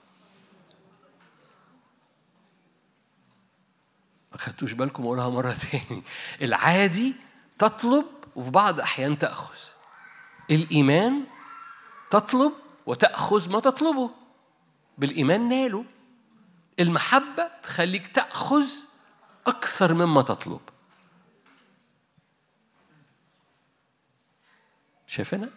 [4.32, 6.02] ما خدتوش بالكم اقولها مرة تاني.
[6.42, 7.14] العادي
[7.58, 8.04] تطلب
[8.36, 9.77] وفي بعض أحيان تأخذ.
[10.50, 11.24] الإيمان
[12.10, 12.52] تطلب
[12.86, 14.10] وتأخذ ما تطلبه
[14.98, 15.84] بالإيمان ناله
[16.80, 18.66] المحبة تخليك تأخذ
[19.46, 20.60] أكثر مما تطلب
[25.06, 25.50] شايفينها؟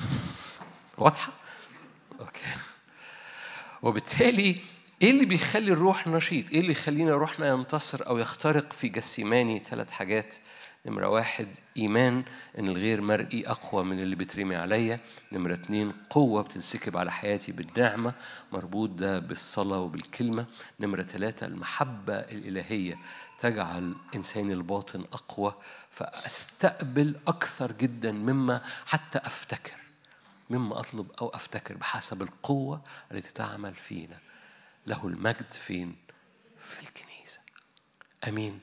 [0.98, 1.32] واضحة؟
[2.20, 2.40] أوكي
[3.82, 4.60] وبالتالي
[5.02, 9.90] إيه اللي بيخلي الروح نشيط؟ إيه اللي يخلينا روحنا ينتصر أو يخترق في جسيماني ثلاث
[9.90, 10.34] حاجات
[10.86, 12.24] نمرة واحد إيمان
[12.58, 15.00] إن الغير مرئي أقوى من اللي بترمي عليا.
[15.32, 18.14] نمرة اتنين قوة بتنسكب على حياتي بالنعمة
[18.52, 20.46] مربوط ده بالصلاة وبالكلمة.
[20.80, 22.98] نمرة ثلاثة المحبة الإلهية
[23.40, 25.54] تجعل إنساني الباطن أقوى
[25.90, 29.76] فأستقبل أكثر جدا مما حتى أفتكر
[30.50, 32.82] مما أطلب أو أفتكر بحسب القوة
[33.12, 34.18] التي تعمل فينا.
[34.86, 35.96] له المجد فين؟
[36.60, 37.40] في الكنيسة.
[38.28, 38.60] أمين.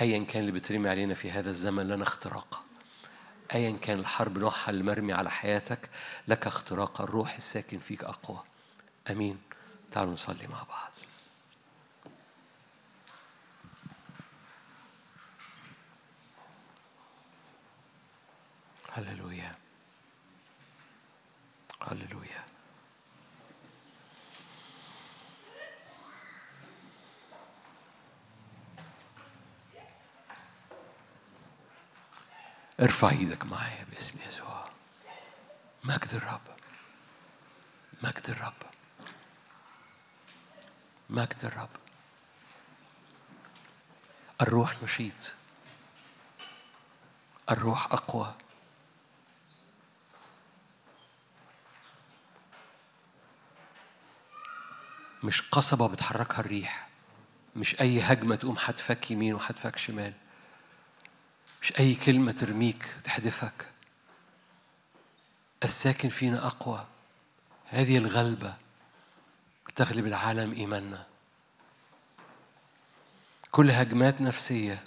[0.00, 2.64] أيا كان اللي بترمي علينا في هذا الزمن لنا اختراق.
[3.54, 5.90] أيا كان الحرب نوعها المرمي على حياتك
[6.28, 8.42] لك اختراق الروح الساكن فيك أقوى.
[9.10, 9.42] أمين.
[9.92, 10.90] تعالوا نصلي مع بعض.
[18.92, 19.63] هللويا.
[32.80, 34.64] ارفع إيدك معايا باسم يسوع.
[35.84, 36.40] مجد الرب.
[38.02, 38.62] مجد الرب.
[41.10, 41.68] مجد الرب.
[44.42, 45.34] الروح نشيط
[47.50, 48.34] الروح أقوى.
[55.22, 56.88] مش قصبة بتحركها الريح.
[57.56, 60.12] مش أي هجمة تقوم حتفك يمين وحتفك شمال.
[61.64, 63.70] مش أي كلمة ترميك تحدفك
[65.64, 66.86] الساكن فينا أقوى.
[67.66, 68.54] هذه الغلبة
[69.76, 71.06] تغلب العالم إيماننا.
[73.50, 74.84] كل هجمات نفسية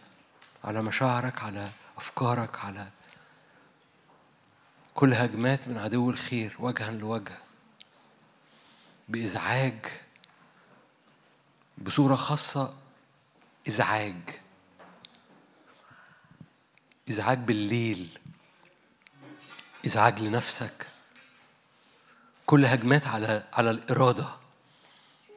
[0.64, 2.90] على مشاعرك على أفكارك على
[4.96, 7.38] كل هجمات من عدو الخير وجها لوجه.
[9.10, 9.86] بإزعاج
[11.78, 12.78] بصورة خاصة
[13.68, 14.47] إزعاج.
[17.10, 18.20] إزعاج بالليل
[19.86, 20.88] إزعاج لنفسك.
[22.46, 24.26] كل هجمات على على الإرادة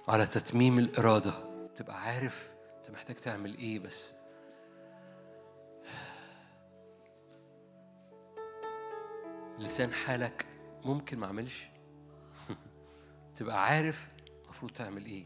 [0.08, 1.32] على تتميم الإرادة.
[1.76, 2.50] تبقى عارف
[2.80, 4.12] أنت محتاج تعمل إيه بس.
[9.58, 10.46] لسان حالك
[10.84, 11.66] ممكن ما أعملش.
[13.36, 14.08] تبقى عارف
[14.44, 15.24] المفروض تعمل إيه.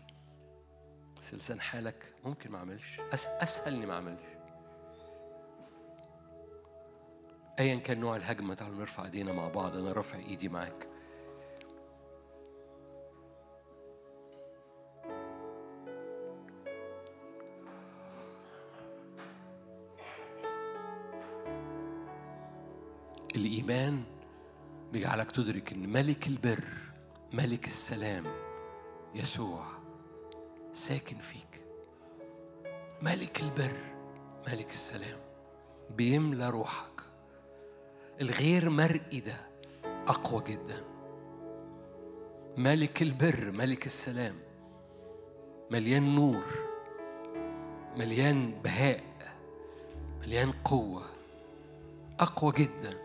[1.16, 3.00] بس لسان حالك ممكن ما أعملش.
[3.00, 4.33] أس أسهل إني ما أعملش.
[7.58, 10.88] ايا كان نوع الهجمة تعالوا نرفع ايدينا مع بعض أنا رافع إيدي معاك.
[23.36, 24.04] الإيمان
[24.92, 26.64] بيجعلك تدرك إن ملك البر
[27.32, 28.24] ملك السلام
[29.14, 29.66] يسوع
[30.72, 31.64] ساكن فيك.
[33.02, 33.76] ملك البر
[34.48, 35.18] ملك السلام
[35.90, 37.03] بيملى روحك.
[38.20, 39.36] الغير مرئي ده
[40.08, 40.84] أقوى جدا.
[42.56, 44.34] ملك البر ملك السلام
[45.70, 46.44] مليان نور
[47.96, 49.02] مليان بهاء
[50.20, 51.02] مليان قوة
[52.20, 53.04] أقوى جدا.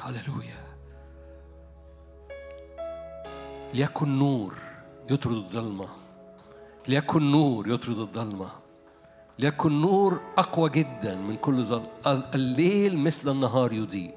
[0.00, 0.68] هللويا.
[3.74, 4.54] ليكن نور
[5.10, 5.88] يطرد الظلمة.
[6.88, 8.67] ليكن نور يطرد الظلمة.
[9.38, 14.14] ليكن نور أقوى جدا من كل ظلم الليل مثل النهار يضيء.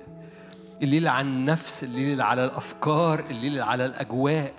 [0.83, 4.53] الليل على النفس الليل على الأفكار الليل على الأجواء.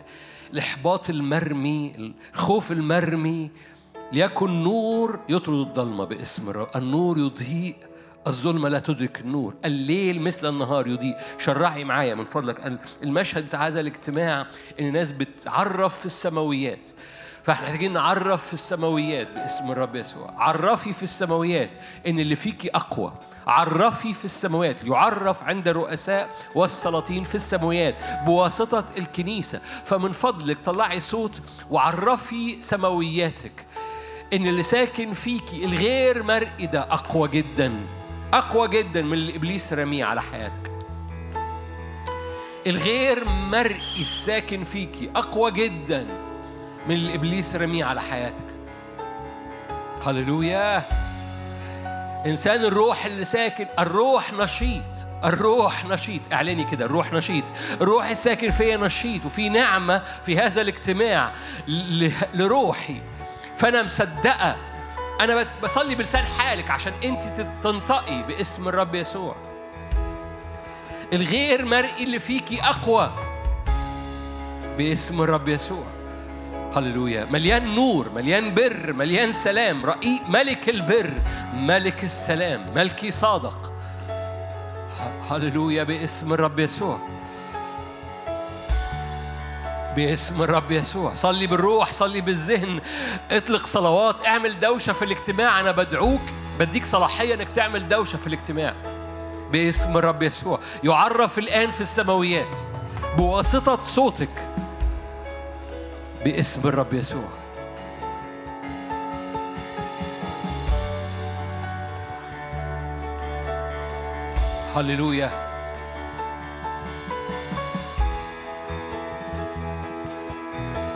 [0.53, 3.51] الإحباط المرمي الخوف المرمي.
[4.13, 6.69] ليكن نور يطرد الظلمة باسم الرب.
[6.77, 7.77] النور يضيء
[8.27, 9.55] الظلمة لا تدرك النور.
[9.65, 11.17] الليل مثل النهار يضيء.
[11.39, 12.79] شرعي معايا من فضلك.
[13.03, 14.47] المشهد بتاع هذا الاجتماع
[14.81, 16.91] إن الناس بتعرف في السماويات.
[17.43, 20.35] فاحنا محتاجين نعرف في السماويات باسم الرب يسوع.
[20.37, 21.71] عرفي في السماويات
[22.07, 23.13] إن اللي فيكي أقوى.
[23.47, 27.95] عرفي في السماوات يعرف عند الرؤساء والسلاطين في السماوات
[28.27, 29.61] بواسطة الكنيسة.
[29.85, 33.67] فمن فضلك طلعي صوت وعرفي سماوياتك.
[34.33, 37.73] إن اللي ساكن فيكي الغير مرئي ده أقوى جدا.
[38.35, 40.73] أقوى جدا من اللي إبليس رميه على حياتك.
[42.67, 46.07] الغير مرئي الساكن فيكي أقوى جدا.
[46.87, 48.55] من اللي إبليس رميه على حياتك.
[50.07, 50.83] هللويا.
[52.27, 54.83] إنسان الروح اللي ساكن الروح نشيط
[55.25, 56.21] الروح نشيط.
[56.33, 57.45] اعلني كده الروح نشيط.
[57.81, 61.33] الروح الساكن فيا نشيط وفي نعمة في هذا الاجتماع
[62.35, 63.01] لروحي.
[63.57, 64.57] فأنا مصدقة
[65.21, 67.23] أنا بصلي بلسان حالك عشان أنت
[67.63, 69.37] تنطقي باسم الرب يسوع.
[71.13, 73.13] الغير مرئي اللي فيكي أقوى
[74.79, 75.85] باسم الرب يسوع.
[76.77, 77.25] هللويا.
[77.25, 79.87] مليان نور مليان بر مليان سلام.
[79.87, 81.13] رئي ملك البر
[81.55, 83.73] ملك السلام ملكي صادق.
[85.31, 86.99] هللويا باسم الرب يسوع.
[89.97, 91.15] باسم الرب يسوع.
[91.15, 92.81] صلي بالروح صلي بالذهن.
[93.31, 95.61] اطلق صلوات اعمل دوشة في الاجتماع.
[95.61, 96.21] أنا بدعوك
[96.59, 98.75] بديك صلاحية أنك تعمل دوشة في الاجتماع.
[99.53, 100.59] باسم الرب يسوع.
[100.85, 102.57] يعرف الآن في السماويات
[103.17, 104.29] بواسطة صوتك
[106.25, 107.29] باسم الرب يسوع.
[114.77, 115.31] هللويا.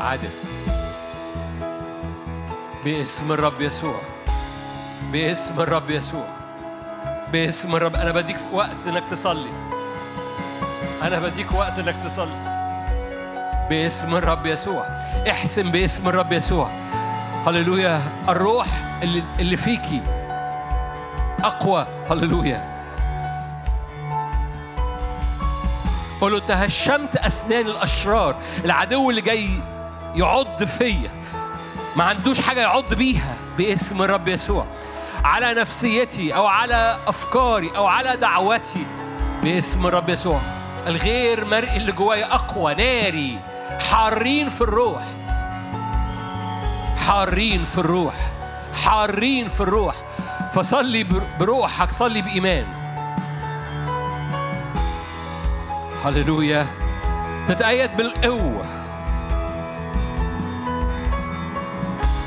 [0.00, 0.30] عادل.
[2.84, 4.00] باسم الرب يسوع.
[5.12, 6.28] باسم الرب يسوع.
[7.32, 7.96] باسم الرب.
[7.96, 9.50] أنا بديك وقت إنك تصلي.
[11.02, 12.56] أنا بديك وقت إنك تصلي.
[13.70, 14.86] باسم الرب يسوع.
[15.30, 16.70] احسن باسم الرب يسوع.
[17.46, 18.00] هللويا.
[18.28, 18.66] الروح
[19.02, 20.02] اللي, اللي فيكي
[21.44, 21.86] أقوى.
[22.10, 22.76] هللويا.
[26.20, 28.36] قولوا تهشمت أسنان الأشرار.
[28.64, 29.48] العدو اللي جاي
[30.14, 31.10] يعض فيا.
[31.96, 34.66] ما عندوش حاجة يعض بيها باسم الرب يسوع.
[35.24, 38.86] على نفسيتي أو على أفكاري أو على دعوتي
[39.42, 40.40] باسم الرب يسوع.
[40.86, 42.74] الغير مرئي اللي جوايا أقوى.
[42.74, 43.38] ناري.
[43.90, 45.02] حارين في الروح.
[47.06, 48.14] حارين في الروح.
[48.84, 49.94] حارين في الروح.
[50.52, 51.06] فصلي
[51.40, 52.66] بروحك صلي بإيمان.
[56.04, 56.66] هللويا.
[57.48, 58.64] تتأيد بالقوة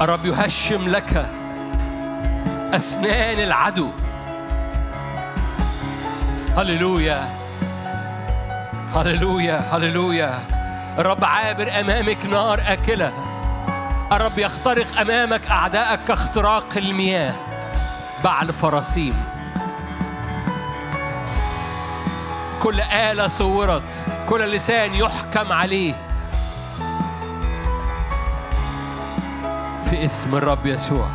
[0.02, 1.30] الرب يهشم لك
[2.74, 3.90] أسنان العدو.
[6.58, 7.30] هللويا.
[8.96, 9.60] هللويا.
[9.72, 10.59] هللويا.
[10.98, 13.14] الرب عابر أمامك نار أكلة.
[14.12, 17.34] الرب يخترق أمامك أعدائك كاختراق المياه.
[18.24, 19.24] بعل فراسيم
[22.62, 24.06] كل آلة صورت.
[24.30, 25.94] كل لسان يحكم عليه.
[29.86, 31.08] في اسم الرب يسوع.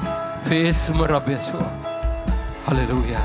[0.45, 1.67] في اسم الرب يسوع.
[2.69, 3.21] هللويا.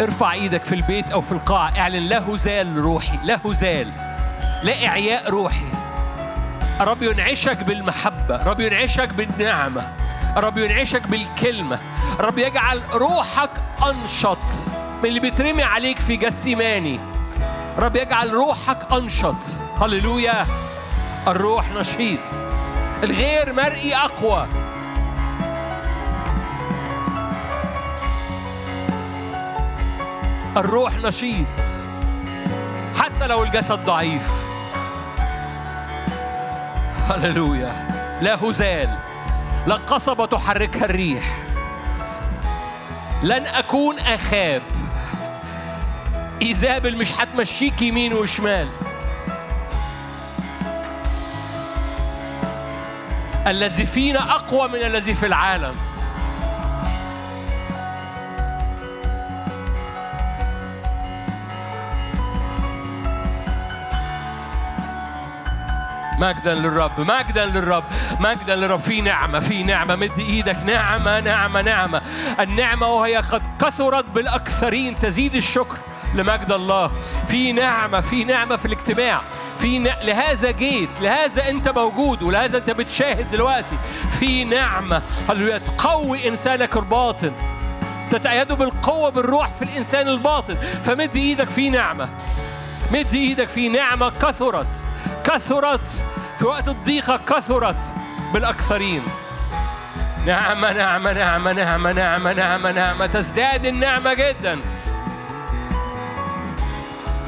[0.00, 3.18] ارفع إيدك في البيت أو في القاعة اعلن له زال روحي.
[3.24, 3.92] له زال.
[4.64, 5.66] لا إعياء روحي.
[6.80, 9.92] الرب ينعشك بالمحبة الرب ينعشك بالنعمة
[10.36, 11.80] الرب ينعشك بالكلمة
[12.20, 13.50] الرب يجعل روحك
[13.86, 14.38] أنشط.
[15.02, 17.00] من اللي بيترمي عليك في جسيماني
[17.78, 19.36] رب يجعل روحك أنشط.
[19.80, 20.46] هللويا.
[21.28, 22.20] الروح نشيط.
[23.02, 24.48] الغير مرئي أقوى.
[30.56, 31.46] الروح نشيط.
[33.00, 34.43] حتى لو الجسد ضعيف.
[37.08, 37.88] هللويا.
[38.22, 38.98] لا هزال
[39.66, 41.38] لا قصبة تحركها الريح.
[43.22, 44.62] لن أكون أخاب.
[46.42, 48.68] إيزابل مش هتمشيك يمين وشمال.
[53.46, 55.74] الذي فينا أقوى من الذي في العالم.
[66.18, 67.84] مجدا للرب مجدا للرب
[68.20, 68.80] مجدا للرب.
[68.80, 69.96] في نعمة في نعمة.
[69.96, 70.56] مد إيدك.
[70.64, 72.02] نعمة نعمة نعمة.
[72.40, 74.98] النعمة وهي قد كثرت بالأكثرين.
[74.98, 75.76] تزيد الشكر
[76.14, 76.90] لمجد الله.
[77.28, 79.20] في نعمة في نعمة في الاجتماع.
[79.58, 79.84] في ن...
[79.84, 83.76] لهذا جيت لهذا أنت موجود ولهذا أنت بتشاهد دلوقتي.
[84.20, 85.02] في نعمة.
[85.28, 85.58] هللويا.
[85.58, 87.32] تقوي إنسانك الباطن.
[88.10, 90.54] تتأيده بالقوة بالروح في الإنسان الباطن.
[90.54, 91.50] فمد إيدك.
[91.50, 92.08] في نعمة.
[92.92, 93.48] مد إيدك.
[93.48, 94.84] في نعمة كثرت.
[95.24, 95.88] كثرت
[96.38, 97.94] في وقت الضيقة كثرت
[98.32, 99.02] بالأكثرين.
[100.26, 104.60] نعمة نعمة نعمة نعمة نعمة نعمة نعمة تزداد النعمة جدا.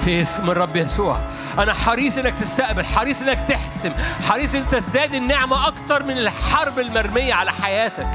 [0.04, 1.20] في اسم الرب يسوع.
[1.58, 3.92] أنا حريص إنك تستقبل حريص إنك تحسم
[4.28, 8.08] حريص إنك تزداد النعمة أكتر من الحرب المرمية على حياتك.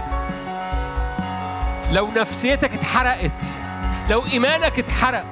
[1.91, 3.43] لو نفسيتك اتحرقت
[4.09, 5.25] لو إيمانك اتحرق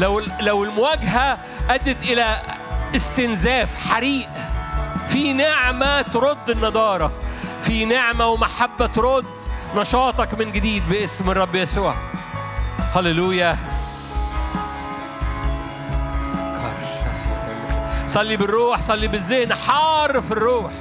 [0.00, 1.38] لو لو المواجهة
[1.70, 2.36] أدت إلى
[2.96, 4.28] استنزاف حريق.
[5.08, 7.12] في نعمة ترد النضارة.
[7.62, 9.26] في نعمة ومحبة ترد
[9.76, 11.94] نشاطك من جديد باسم الرب يسوع.
[12.96, 13.56] هللويا.
[18.06, 19.54] صلي بالروح صلي بالذهن.
[19.54, 20.72] حار في الروح.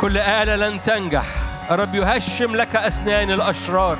[0.00, 1.24] كل آلة لن تنجح.
[1.70, 3.98] الرب يهشم لك أسنان الأشرار.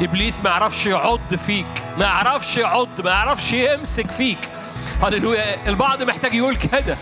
[0.00, 1.66] إبليس ما يعرفش يعض فيك
[1.98, 4.48] ما يعرفش يعض ما يعرفش يمسك فيك.
[5.02, 5.68] هللويا.
[5.68, 6.96] البعض محتاج يقول كده.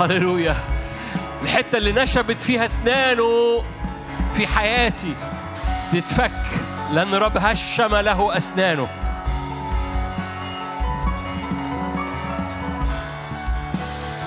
[0.00, 0.56] هللويا.
[1.42, 3.62] الحتة اللي نشبت فيها اسنانه
[4.34, 5.14] في حياتي
[5.92, 6.32] تتفك.
[6.92, 8.88] لأن رب هشم له أسنانه.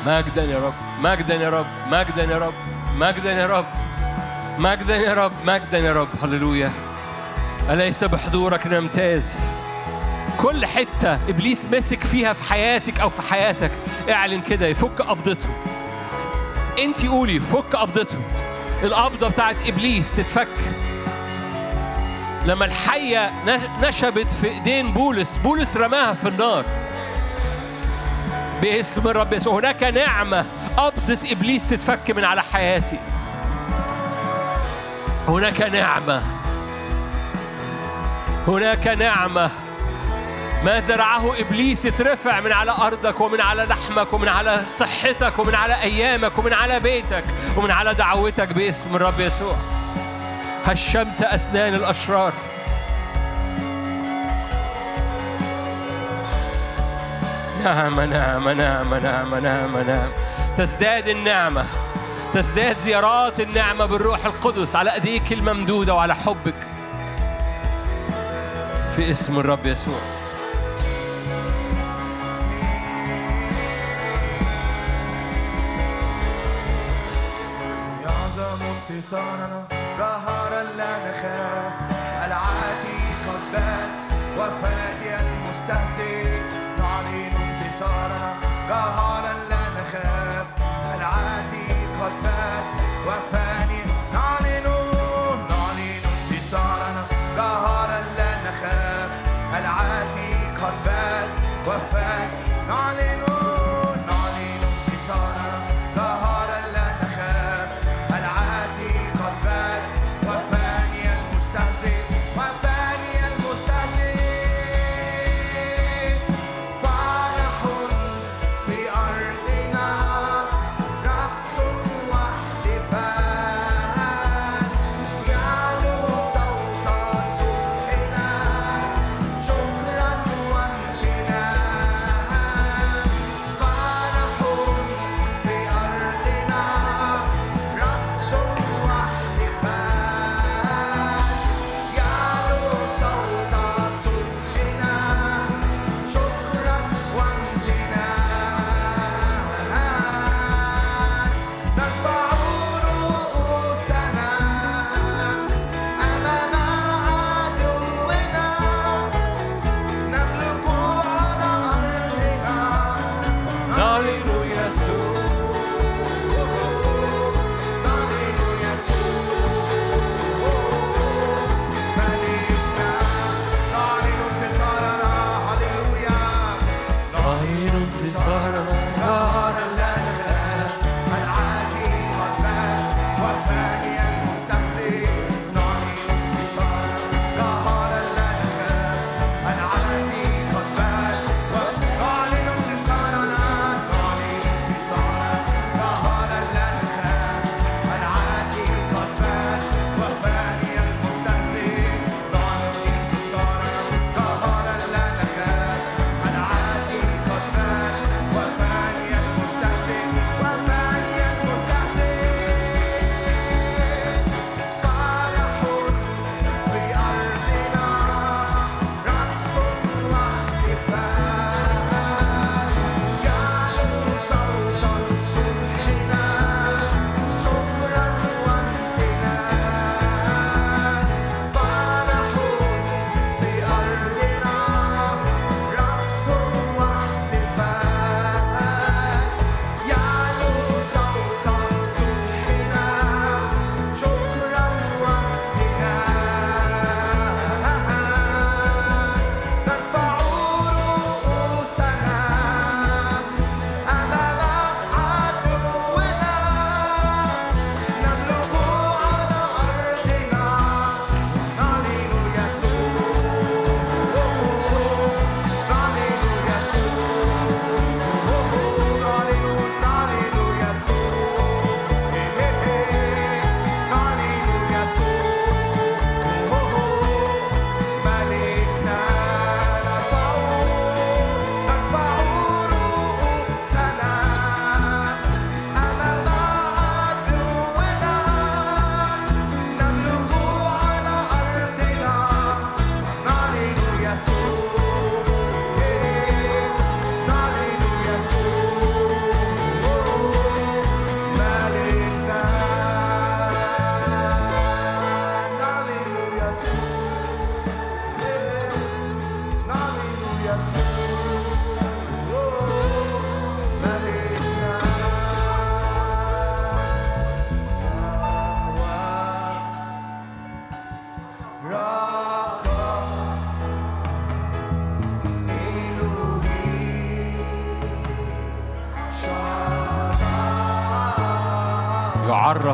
[0.05, 2.53] مجدا يا رب مجدا يا رب مجدا يا رب
[2.97, 3.65] مجدا يا رب
[4.57, 6.07] مجدا يا رب مجدا يا رب.
[6.23, 6.71] هللويا.
[7.69, 9.39] أليس بحضورك نمتاز؟
[10.37, 13.71] كل حتة إبليس مسك فيها في حياتك أو في حياتك
[14.09, 15.49] اعلن كده يفك قبضته.
[16.79, 18.17] أنت قولي فك قبضته.
[18.83, 20.47] القبضة بتاعت إبليس تتفك.
[22.45, 23.31] لما الحية
[23.81, 26.65] نشبت في إيدين بولس بولس رماها في النار.
[28.61, 30.45] باسم الرب يسوع هناك نعمة
[30.77, 32.99] قبضة إبليس تتفك من على حياتي.
[35.27, 36.42] هناك نعمة
[38.47, 39.49] هناك نعمة.
[40.63, 45.81] ما زرعه إبليس يترفع من على أرضك ومن على لحمك ومن على صحتك ومن على
[45.81, 47.23] أيامك ومن على بيتك
[47.57, 49.55] ومن على دعوتك باسم الرب يسوع.
[50.65, 52.33] هشمت أسنان الأشرار.
[57.63, 60.09] نعم نعم نعم نعم نعم نعم.
[60.57, 61.65] تزداد النعمة.
[62.33, 66.72] تزداد زيارات النعمة بالروح القدس على أيديك الممدودة وعلى حبك.
[68.95, 69.99] في اسم الرب يسوع.
[78.03, 79.63] يعظم انتصارنا
[79.97, 81.82] ظهر لا نخاف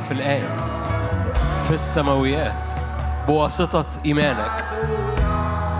[0.09, 0.55] في الآية.
[1.67, 2.67] في السماويات.
[3.27, 4.65] بواسطة إيمانك.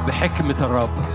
[0.08, 1.06] بحكمة الرب.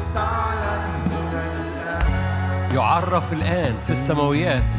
[2.75, 4.71] يعرف الآن في السماويات.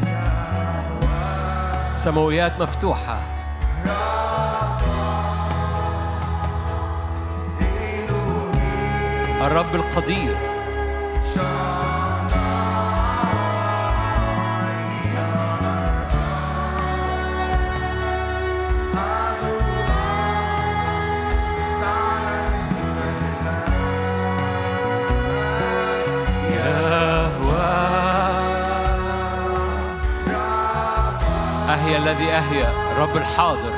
[1.96, 3.18] سماويات مفتوحة.
[9.42, 10.55] الرب القدير.
[31.86, 33.74] الآهي الذي أهيا الرب الحاضر.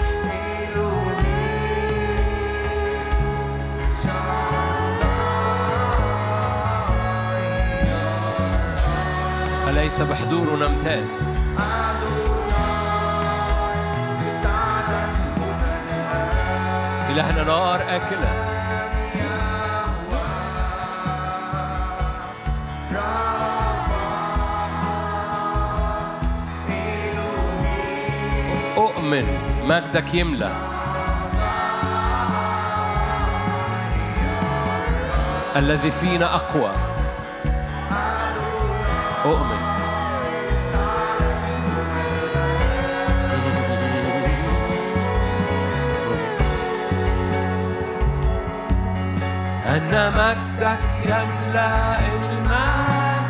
[9.70, 11.34] أليس بحضور نمتاز
[17.10, 18.47] إلهنا نار آكلة.
[29.08, 29.28] أؤمن
[29.64, 30.52] مجدك يملأ.
[35.56, 36.72] الذي فينا أقوى.
[39.26, 39.62] أؤمن.
[49.68, 53.28] أن مجدك يملأ المكان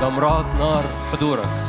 [0.00, 1.61] جمرات نار حضورك.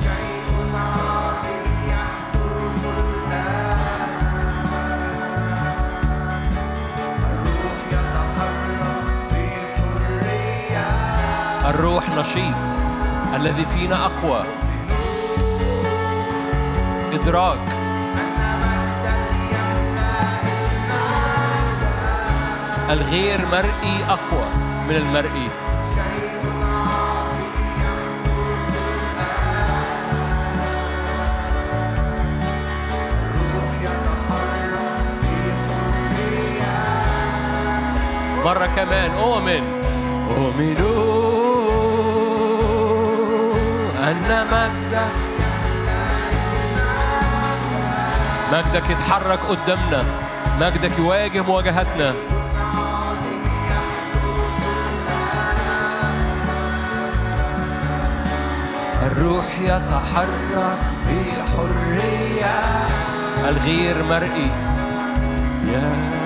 [11.73, 12.69] الروح نشيط
[13.35, 14.43] الذي فينا أقوى.
[17.13, 17.59] إدراك.
[22.89, 24.47] الغير مرئي أقوى
[24.89, 25.49] من المرئي.
[38.45, 39.11] مرة كمان.
[39.11, 39.63] أؤمن
[40.37, 40.77] أؤمن
[44.23, 45.11] أن مجدك.
[48.53, 50.03] مجدك يتحرك قدامنا.
[50.59, 52.13] مجدك يواجه مواجهتنا
[59.05, 60.77] الروح يتحرك
[61.07, 62.55] بحرية.
[63.49, 64.51] الغير مرئي.
[65.73, 66.22] يا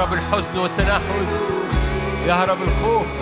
[0.00, 1.26] يهرب الحزن والتنهد
[2.26, 3.19] يهرب الخوف.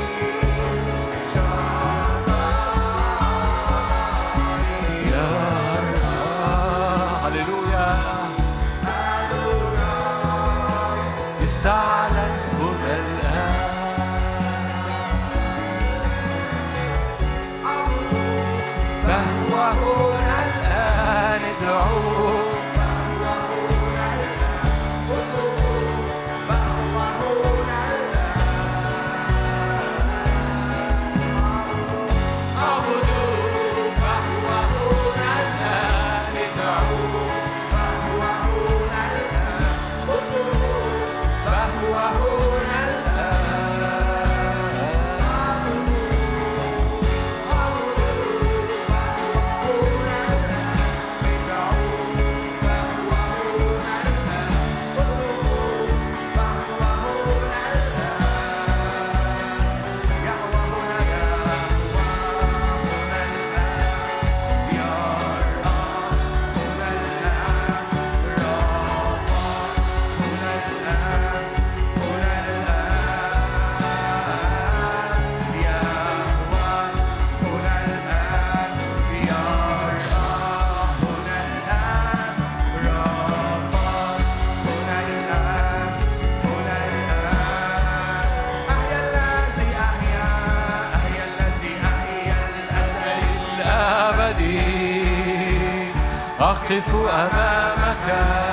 [96.70, 98.47] أقف أمامك.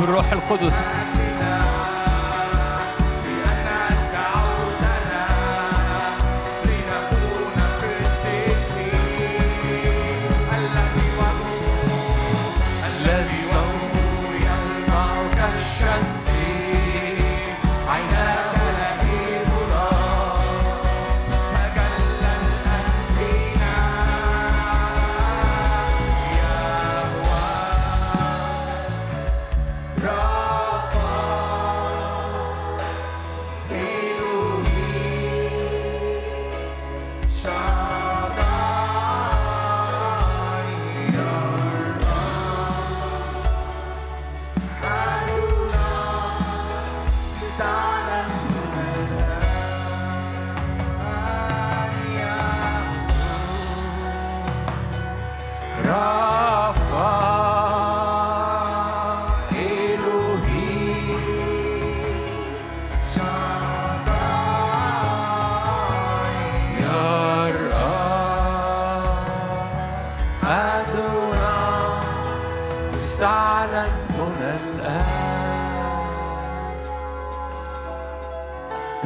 [0.00, 0.99] الرب الروح القدس.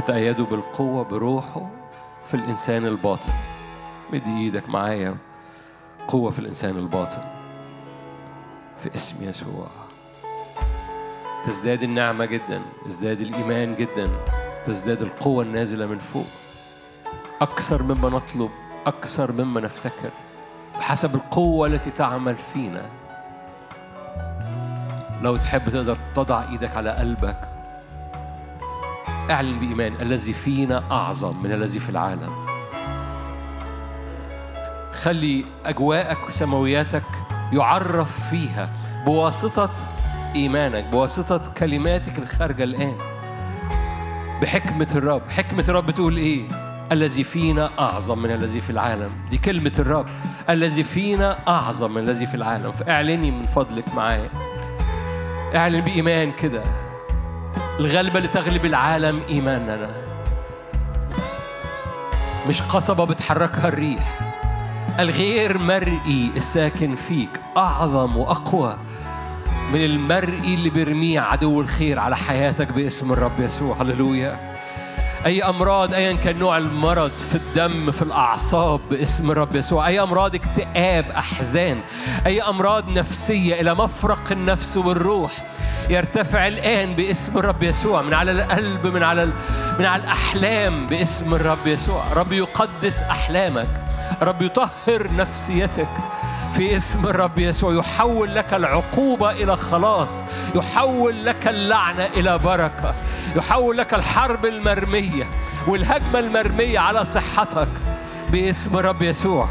[0.05, 1.71] تتأيدوا بالقوة بروحه
[2.27, 3.33] في الإنسان الباطن.
[4.13, 5.17] مد إيدك معايا.
[6.09, 7.23] قوة في الإنسان الباطن.
[8.83, 9.67] في اسم يسوع.
[11.47, 12.63] تزداد النعمة جدا.
[12.85, 14.11] تزداد الإيمان جدا.
[14.67, 16.27] تزداد القوة النازلة من فوق.
[17.41, 18.51] أكثر مما نطلب.
[18.87, 20.11] أكثر مما نفتكر.
[20.79, 22.91] بحسب القوة التي تعمل فينا.
[25.23, 27.54] لو تحب تقدر تضع إيدك على قلبك.
[29.31, 32.31] أعلن بإيمان الذي فينا أعظم من الذي في العالم.
[34.93, 37.03] خلي أجواءك وسماوياتك
[37.53, 38.71] يعرف فيها
[39.07, 39.71] بواسطة
[40.35, 42.95] إيمانك بواسطة كلماتك الخارجة الآن.
[44.43, 45.23] بحكمة الرب.
[45.31, 46.49] حكمة الرب بتقول إيه؟
[46.93, 49.11] الذي فينا أعظم من الذي في العالم.
[49.31, 50.07] دي كلمة الرب.
[50.51, 52.73] الذي فينا أعظم من الذي في العالم.
[52.73, 54.31] فاعلني من فضلك معايا
[55.57, 56.63] اعلن بإيمان كده.
[57.81, 59.91] الغلبة اللي تغلب العالم إيماننا.
[62.49, 64.21] مش قصبة بتحركها الريح.
[65.01, 68.77] الغير مرئي الساكن فيك أعظم وأقوى.
[69.73, 73.83] من المرئي اللي بيرميه عدو الخير على حياتك باسم الرب يسوع.
[73.83, 74.55] هللويا.
[75.27, 79.87] أي أمراض أيا كان نوع المرض في الدم في الأعصاب باسم الرب يسوع.
[79.87, 81.81] أي أمراض اكتئاب أحزان.
[82.27, 85.54] أي أمراض نفسية إلى مفرق النفس والروح.
[85.91, 89.27] يرتفع الآن باسم الرب يسوع من على القلب من على
[89.79, 92.05] من على الأحلام باسم الرب يسوع.
[92.13, 93.69] رب يقدس أحلامك
[94.23, 95.89] رب يطهر نفسيتك
[96.53, 97.75] في اسم الرب يسوع.
[97.75, 100.11] يحول لك العقوبة إلى خلاص
[100.55, 102.95] يحول لك اللعنة إلى بركة
[103.37, 105.25] يحول لك الحرب المرمية
[105.67, 107.69] والهجمة المرمية على صحتك
[108.31, 109.49] باسم الرب يسوع.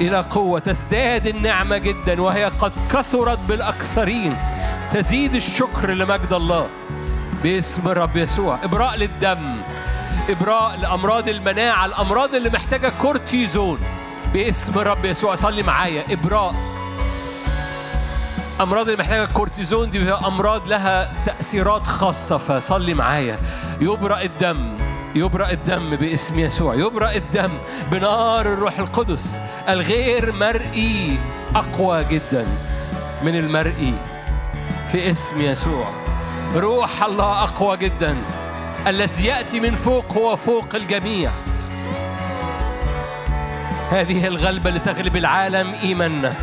[0.00, 4.36] إلى قوة تزداد النعمة جدا وهي قد كثرت بالأكثرين.
[4.94, 6.68] تزيد الشكر لمجد الله
[7.42, 8.58] باسم الرب يسوع.
[8.64, 9.56] إبراء للدم
[10.28, 13.78] إبراء لأمراض المناعة الأمراض اللي محتاجة كورتيزون
[14.32, 15.34] باسم الرب يسوع.
[15.34, 16.04] صلي معايا.
[16.10, 16.54] إبراء
[18.60, 22.36] أمراض اللي محتاجة كورتيزون دي أمراض لها تأثيرات خاصة.
[22.36, 23.38] فصلي معايا.
[23.80, 24.76] يبرأ الدم
[25.14, 26.74] يبرأ الدم باسم يسوع.
[26.74, 27.50] يبرأ الدم
[27.92, 29.38] بنار الروح القدس
[29.68, 31.18] الغير مرئي
[31.56, 32.46] أقوى جدا
[33.22, 33.94] من المرئي.
[34.94, 35.90] في اسم يسوع.
[36.54, 38.16] روح الله أقوى جدا.
[38.86, 41.30] الذي يأتي من فوق هو فوق الجميع.
[43.90, 46.34] هذه الغلبة لتغلب العالم إيماننا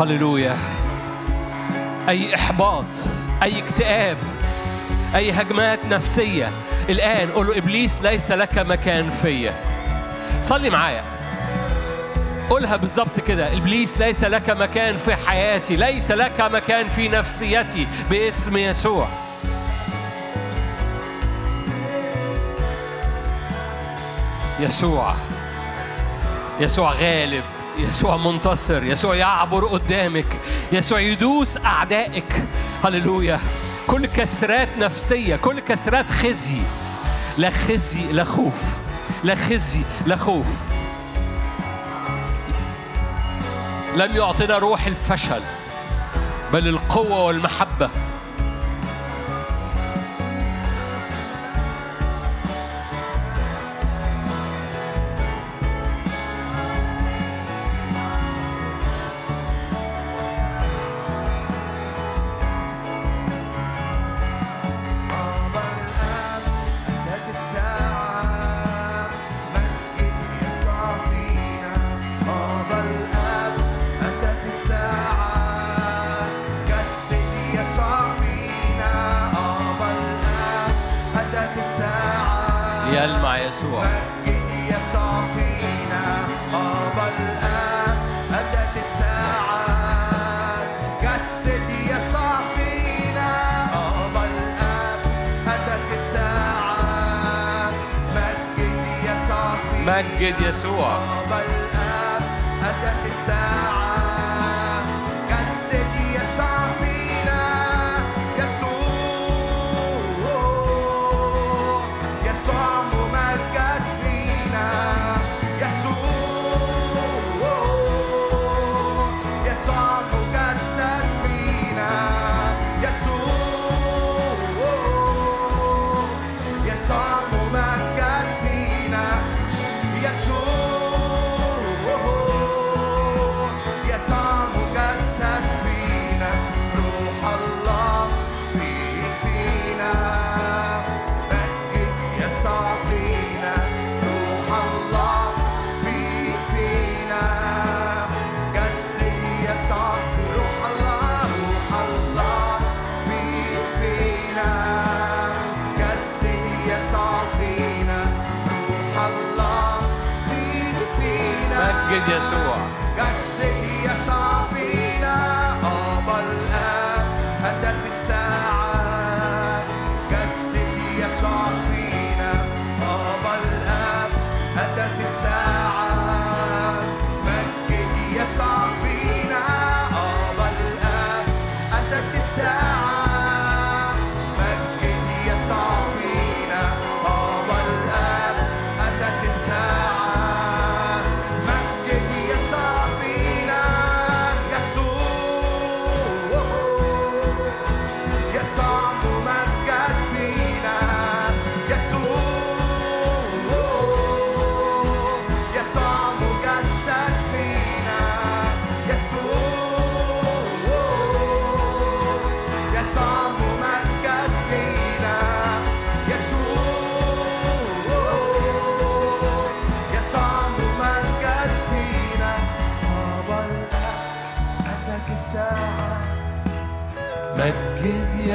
[0.00, 0.56] هللويا.
[2.08, 2.84] أي إحباط
[3.42, 4.16] أي اكتئاب
[5.14, 6.52] أي هجمات نفسية.
[6.88, 9.54] الآن قول له إبليس ليس لك مكان فيا.
[10.42, 11.13] صلي معايا.
[12.50, 13.56] قولها بالظبط كده.
[13.56, 19.08] إبليس ليس لك مكان في حياتي ليس لك مكان في نفسيتي باسم يسوع.
[24.60, 25.14] يسوع.
[26.60, 27.44] يسوع غالب.
[27.78, 28.84] يسوع منتصر.
[28.84, 30.26] يسوع يعبر قدامك.
[30.72, 32.44] يسوع يدوس أعدائك.
[32.84, 33.40] هللويا.
[33.86, 36.60] كل كسرات نفسية كل كسرات خزي.
[37.38, 38.62] لا خزي لا خوف.
[39.24, 40.73] لا خزي لا خوف.
[43.96, 45.40] لم يعطنا روح الفشل
[46.52, 47.90] بل القوة والمحبة.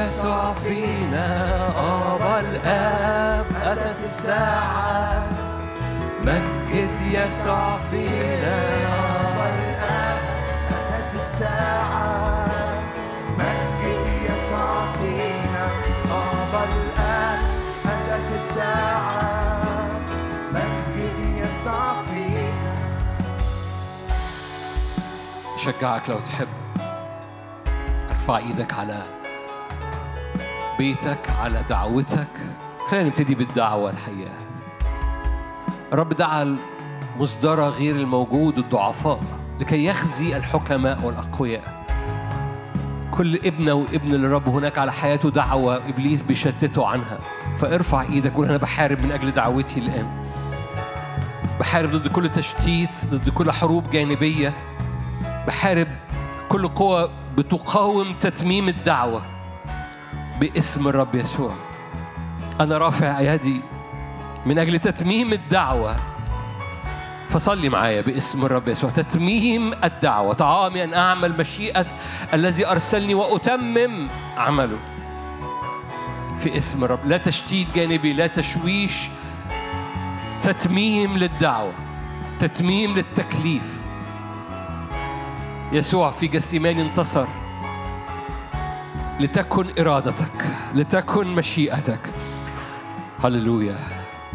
[0.09, 1.27] يسوع فينا
[1.69, 5.29] أبا الآب أتت الساعة.
[6.23, 8.57] مجد يسوع فينا
[8.87, 10.21] أبا الآب
[10.69, 12.49] أتت الساعة.
[13.37, 15.65] مجد يسوع فينا
[16.11, 17.41] أبا الآب
[17.85, 19.89] أتت الساعة.
[20.53, 22.75] مجد يسوع فينا
[25.57, 26.47] شجعك لو تحب
[28.11, 29.18] أرفع إيدك على
[30.79, 32.27] بيتك على دعوتك.
[32.89, 34.33] خلينا نبتدي بالدعوة الحقيقة.
[35.93, 36.57] الرب دعا
[37.15, 39.23] المصدرة غير الموجود الضعفاء
[39.59, 41.85] لكي يخزي الحكماء والأقوياء.
[43.11, 47.19] كل ابنة وابن للرب هناك على حياته دعوة إبليس بيشتته عنها.
[47.57, 50.25] فارفع إيدك قول أنا بحارب من أجل دعوتي الآن.
[51.59, 54.53] بحارب ضد كل تشتيت ضد كل حروب جانبية.
[55.47, 55.87] بحارب
[56.49, 59.21] كل قوة بتقاوم تتميم الدعوة.
[60.39, 61.53] باسم الرب يسوع.
[62.61, 63.61] أنا رافع يدي
[64.45, 65.95] من أجل تتميم الدعوة.
[67.29, 68.89] فصلي معايا باسم الرب يسوع.
[68.89, 70.33] تتميم الدعوة.
[70.33, 71.85] طعامي أن أعمل مشيئة
[72.33, 74.07] الذي أرسلني وأتمم
[74.37, 74.77] عمله.
[76.39, 77.05] في اسم الرب.
[77.05, 79.07] لا تشتيت جانبي لا تشويش.
[80.43, 81.73] تتميم للدعوة.
[82.39, 83.79] تتميم للتكليف.
[85.71, 87.27] يسوع في جسيمان انتصر.
[89.19, 91.99] لتكن إرادتك لتكن مشيئتك.
[93.23, 93.75] هللويا.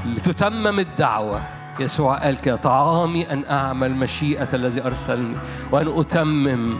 [0.06, 1.40] لتتمم الدعوة.
[1.80, 5.36] يسوع قال كده طعامي أن أعمل مشيئة الذي أرسلني
[5.72, 6.74] وأن أتمم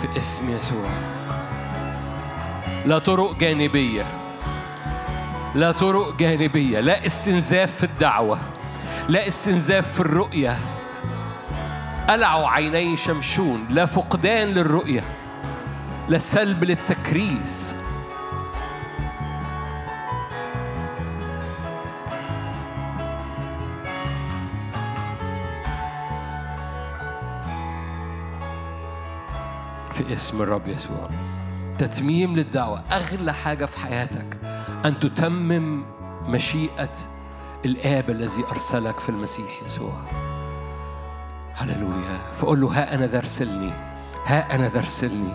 [0.00, 0.88] في اسم يسوع.
[2.86, 4.06] لا طرق جانبية.
[5.54, 6.80] لا طرق جانبية.
[6.80, 8.38] لا استنزاف في الدعوة.
[9.08, 10.56] لا استنزاف في الرؤية.
[12.08, 15.04] قلعوا عيني شمشون لا فقدان للرؤية
[16.08, 17.74] لا سلب للتكريس.
[29.92, 31.10] في اسم الرب يسوع
[31.78, 34.38] تتميم للدعوة أغلى حاجة في حياتك
[34.84, 35.84] أن تتمم
[36.26, 36.92] مشيئة
[37.64, 40.25] الآب الذي أرسلك في المسيح يسوع.
[41.56, 42.18] هللويا.
[42.34, 43.70] فقول له ها أنا ذا ارسلني
[44.26, 45.34] ها أنا ذا ارسلني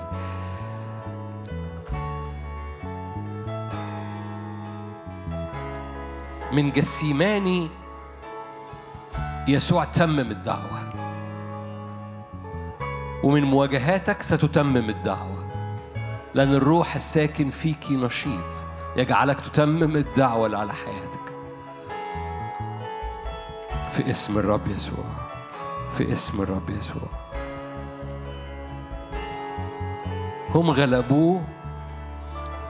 [6.52, 7.70] من جسيماني
[9.48, 10.92] يسوع تمم الدعوة.
[13.24, 15.48] ومن مواجهاتك ستتمم الدعوة.
[16.34, 18.68] لأن الروح الساكن فيك نشيط.
[18.98, 21.22] يجعلك تتمم الدعوة اللي على حياتك.
[23.92, 25.31] في اسم الرب يسوع.
[26.02, 27.10] في اسم الرب يسوع.
[30.50, 31.42] هم غلبوه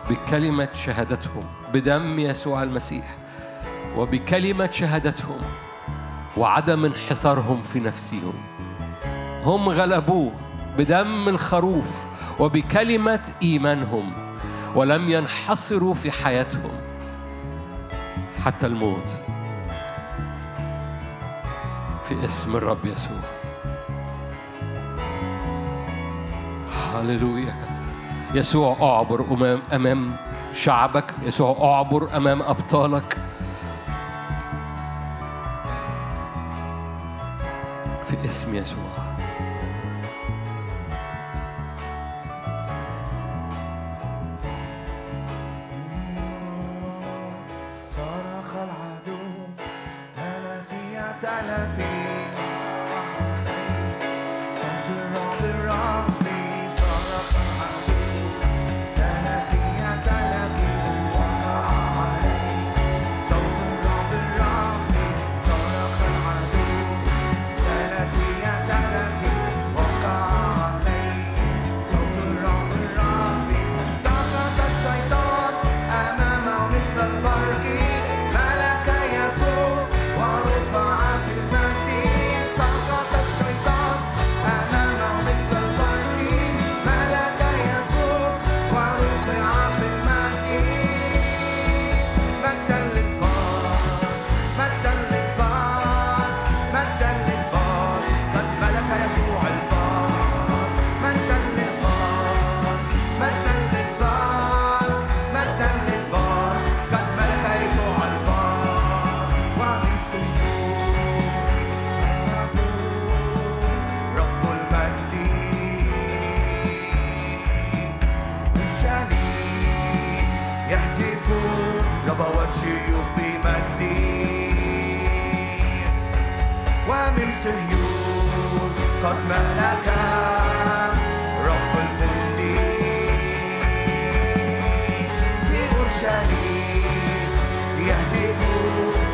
[0.10, 1.44] بكلمة شهادتهم
[1.74, 3.06] بدم يسوع المسيح
[3.98, 5.38] وبكلمة شهادتهم
[6.38, 8.34] وعدم انحصارهم في نفسهم.
[9.44, 10.32] هم غلبوه
[10.78, 12.06] بدم الخروف
[12.40, 14.14] وبكلمة إيمانهم
[14.76, 16.72] ولم ينحصروا في حياتهم
[18.46, 19.31] حتى الموت.
[22.12, 23.18] في اسم الرب يسوع.
[26.94, 27.56] هللويا.
[28.34, 30.16] يسوع أعبر امام أمام
[30.54, 31.14] شعبك.
[31.24, 33.18] يسوع أعبر أمام أبطالك.
[38.08, 39.01] في اسم يسوع.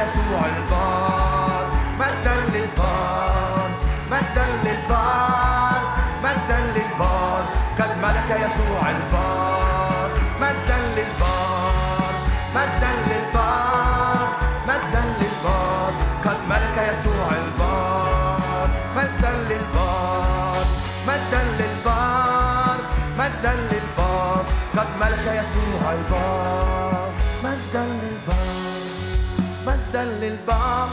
[0.07, 1.71] يسوع البار
[2.55, 3.71] للبار
[4.65, 5.81] للبار
[6.77, 7.45] للبار
[8.31, 9.26] يسوع البار
[25.27, 27.13] قد ملك يسوع البار
[27.45, 29.23] مجدا للبار
[29.67, 30.89] مجدا للبار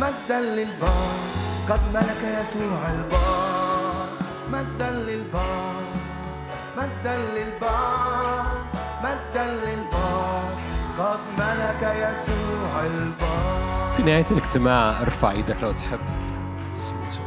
[0.00, 1.16] مجدا للبار
[1.68, 4.08] قد ملك يسوع البار
[4.52, 5.82] مجدا للبار
[6.76, 8.64] مجدا للبار
[9.04, 10.54] مجدا للبار
[10.98, 16.00] قد ملك يسوع البار في نهاية الاجتماع ارفع إيدك لو تحب.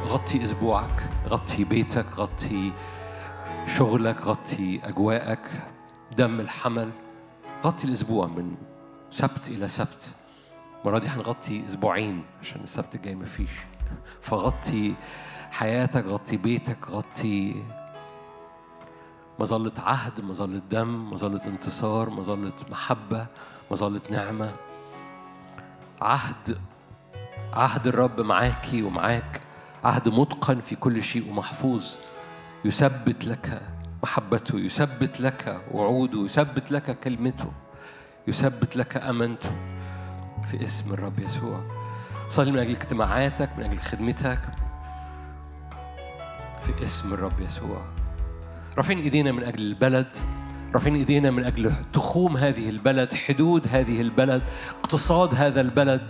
[0.07, 2.71] غطي اسبوعك غطي بيتك غطي
[3.67, 5.74] شغلك غطي أجواءك.
[6.17, 6.91] دم الحمل.
[7.63, 8.55] غطي الأسبوع من
[9.11, 10.13] سبت إلى سبت.
[10.81, 13.51] المرة دي هنغطي أسبوعين عشان السبت الجاي مفيش.
[14.21, 14.93] فغطي
[15.51, 17.63] حياتك غطي بيتك غطي
[19.39, 23.27] مظلة عهد مظلة دم مظلة انتصار مظلة محبة
[23.71, 24.55] مظلة نعمة.
[26.01, 26.57] عهد
[27.53, 29.41] عهد الرب معاكي ومعاك.
[29.83, 31.85] عهد متقن في كل شيء ومحفوظ.
[32.65, 33.61] يثبت لك
[34.05, 37.51] محبته يثبت لك وعوده يثبت لك كلمته
[38.27, 39.51] يثبت لك أمانته
[40.51, 41.59] في اسم الرب يسوع.
[42.29, 44.39] صلي من أجل اجتماعاتك من أجل خدمتك
[46.61, 47.81] في اسم الرب يسوع.
[48.77, 50.13] رافعين إيدينا من أجل البلد.
[50.75, 54.41] رافعين إيدينا من أجل تخوم هذه البلد حدود هذه البلد
[54.83, 56.01] اقتصاد هذا البلد.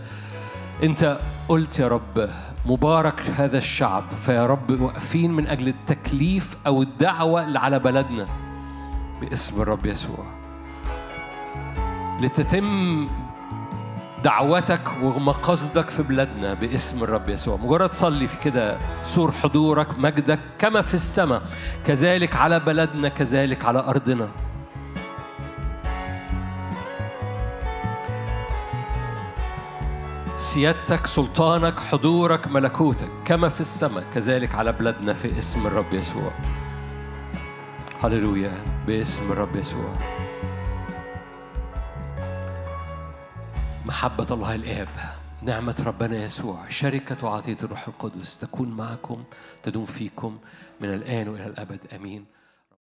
[0.83, 2.29] أنت قلت يا رب
[2.65, 8.27] مبارك هذا الشعب فيا رب واقفين من أجل التكليف أو الدعوة اللي على بلدنا.
[9.21, 10.25] باسم الرب يسوع.
[12.21, 13.07] لتتم
[14.23, 17.57] دعوتك ومقاصدك في بلادنا باسم الرب يسوع.
[17.57, 21.41] مجرد صلي في كده سور حضورك مجدك كما في السماء
[21.85, 24.29] كذلك على بلدنا كذلك على أرضنا.
[30.55, 36.31] سيادتك سلطانك حضورك ملكوتك كما في السماء كذلك على بلادنا في اسم الرب يسوع.
[38.03, 38.51] هللويا
[38.87, 39.95] باسم الرب يسوع.
[43.85, 44.87] محبة الله الآب
[45.41, 49.23] نعمة ربنا يسوع شركة وعطية الروح القدس تكون معكم
[49.63, 50.37] تدوم فيكم
[50.81, 51.79] من الآن وإلى الأبد.
[51.95, 52.25] آمين.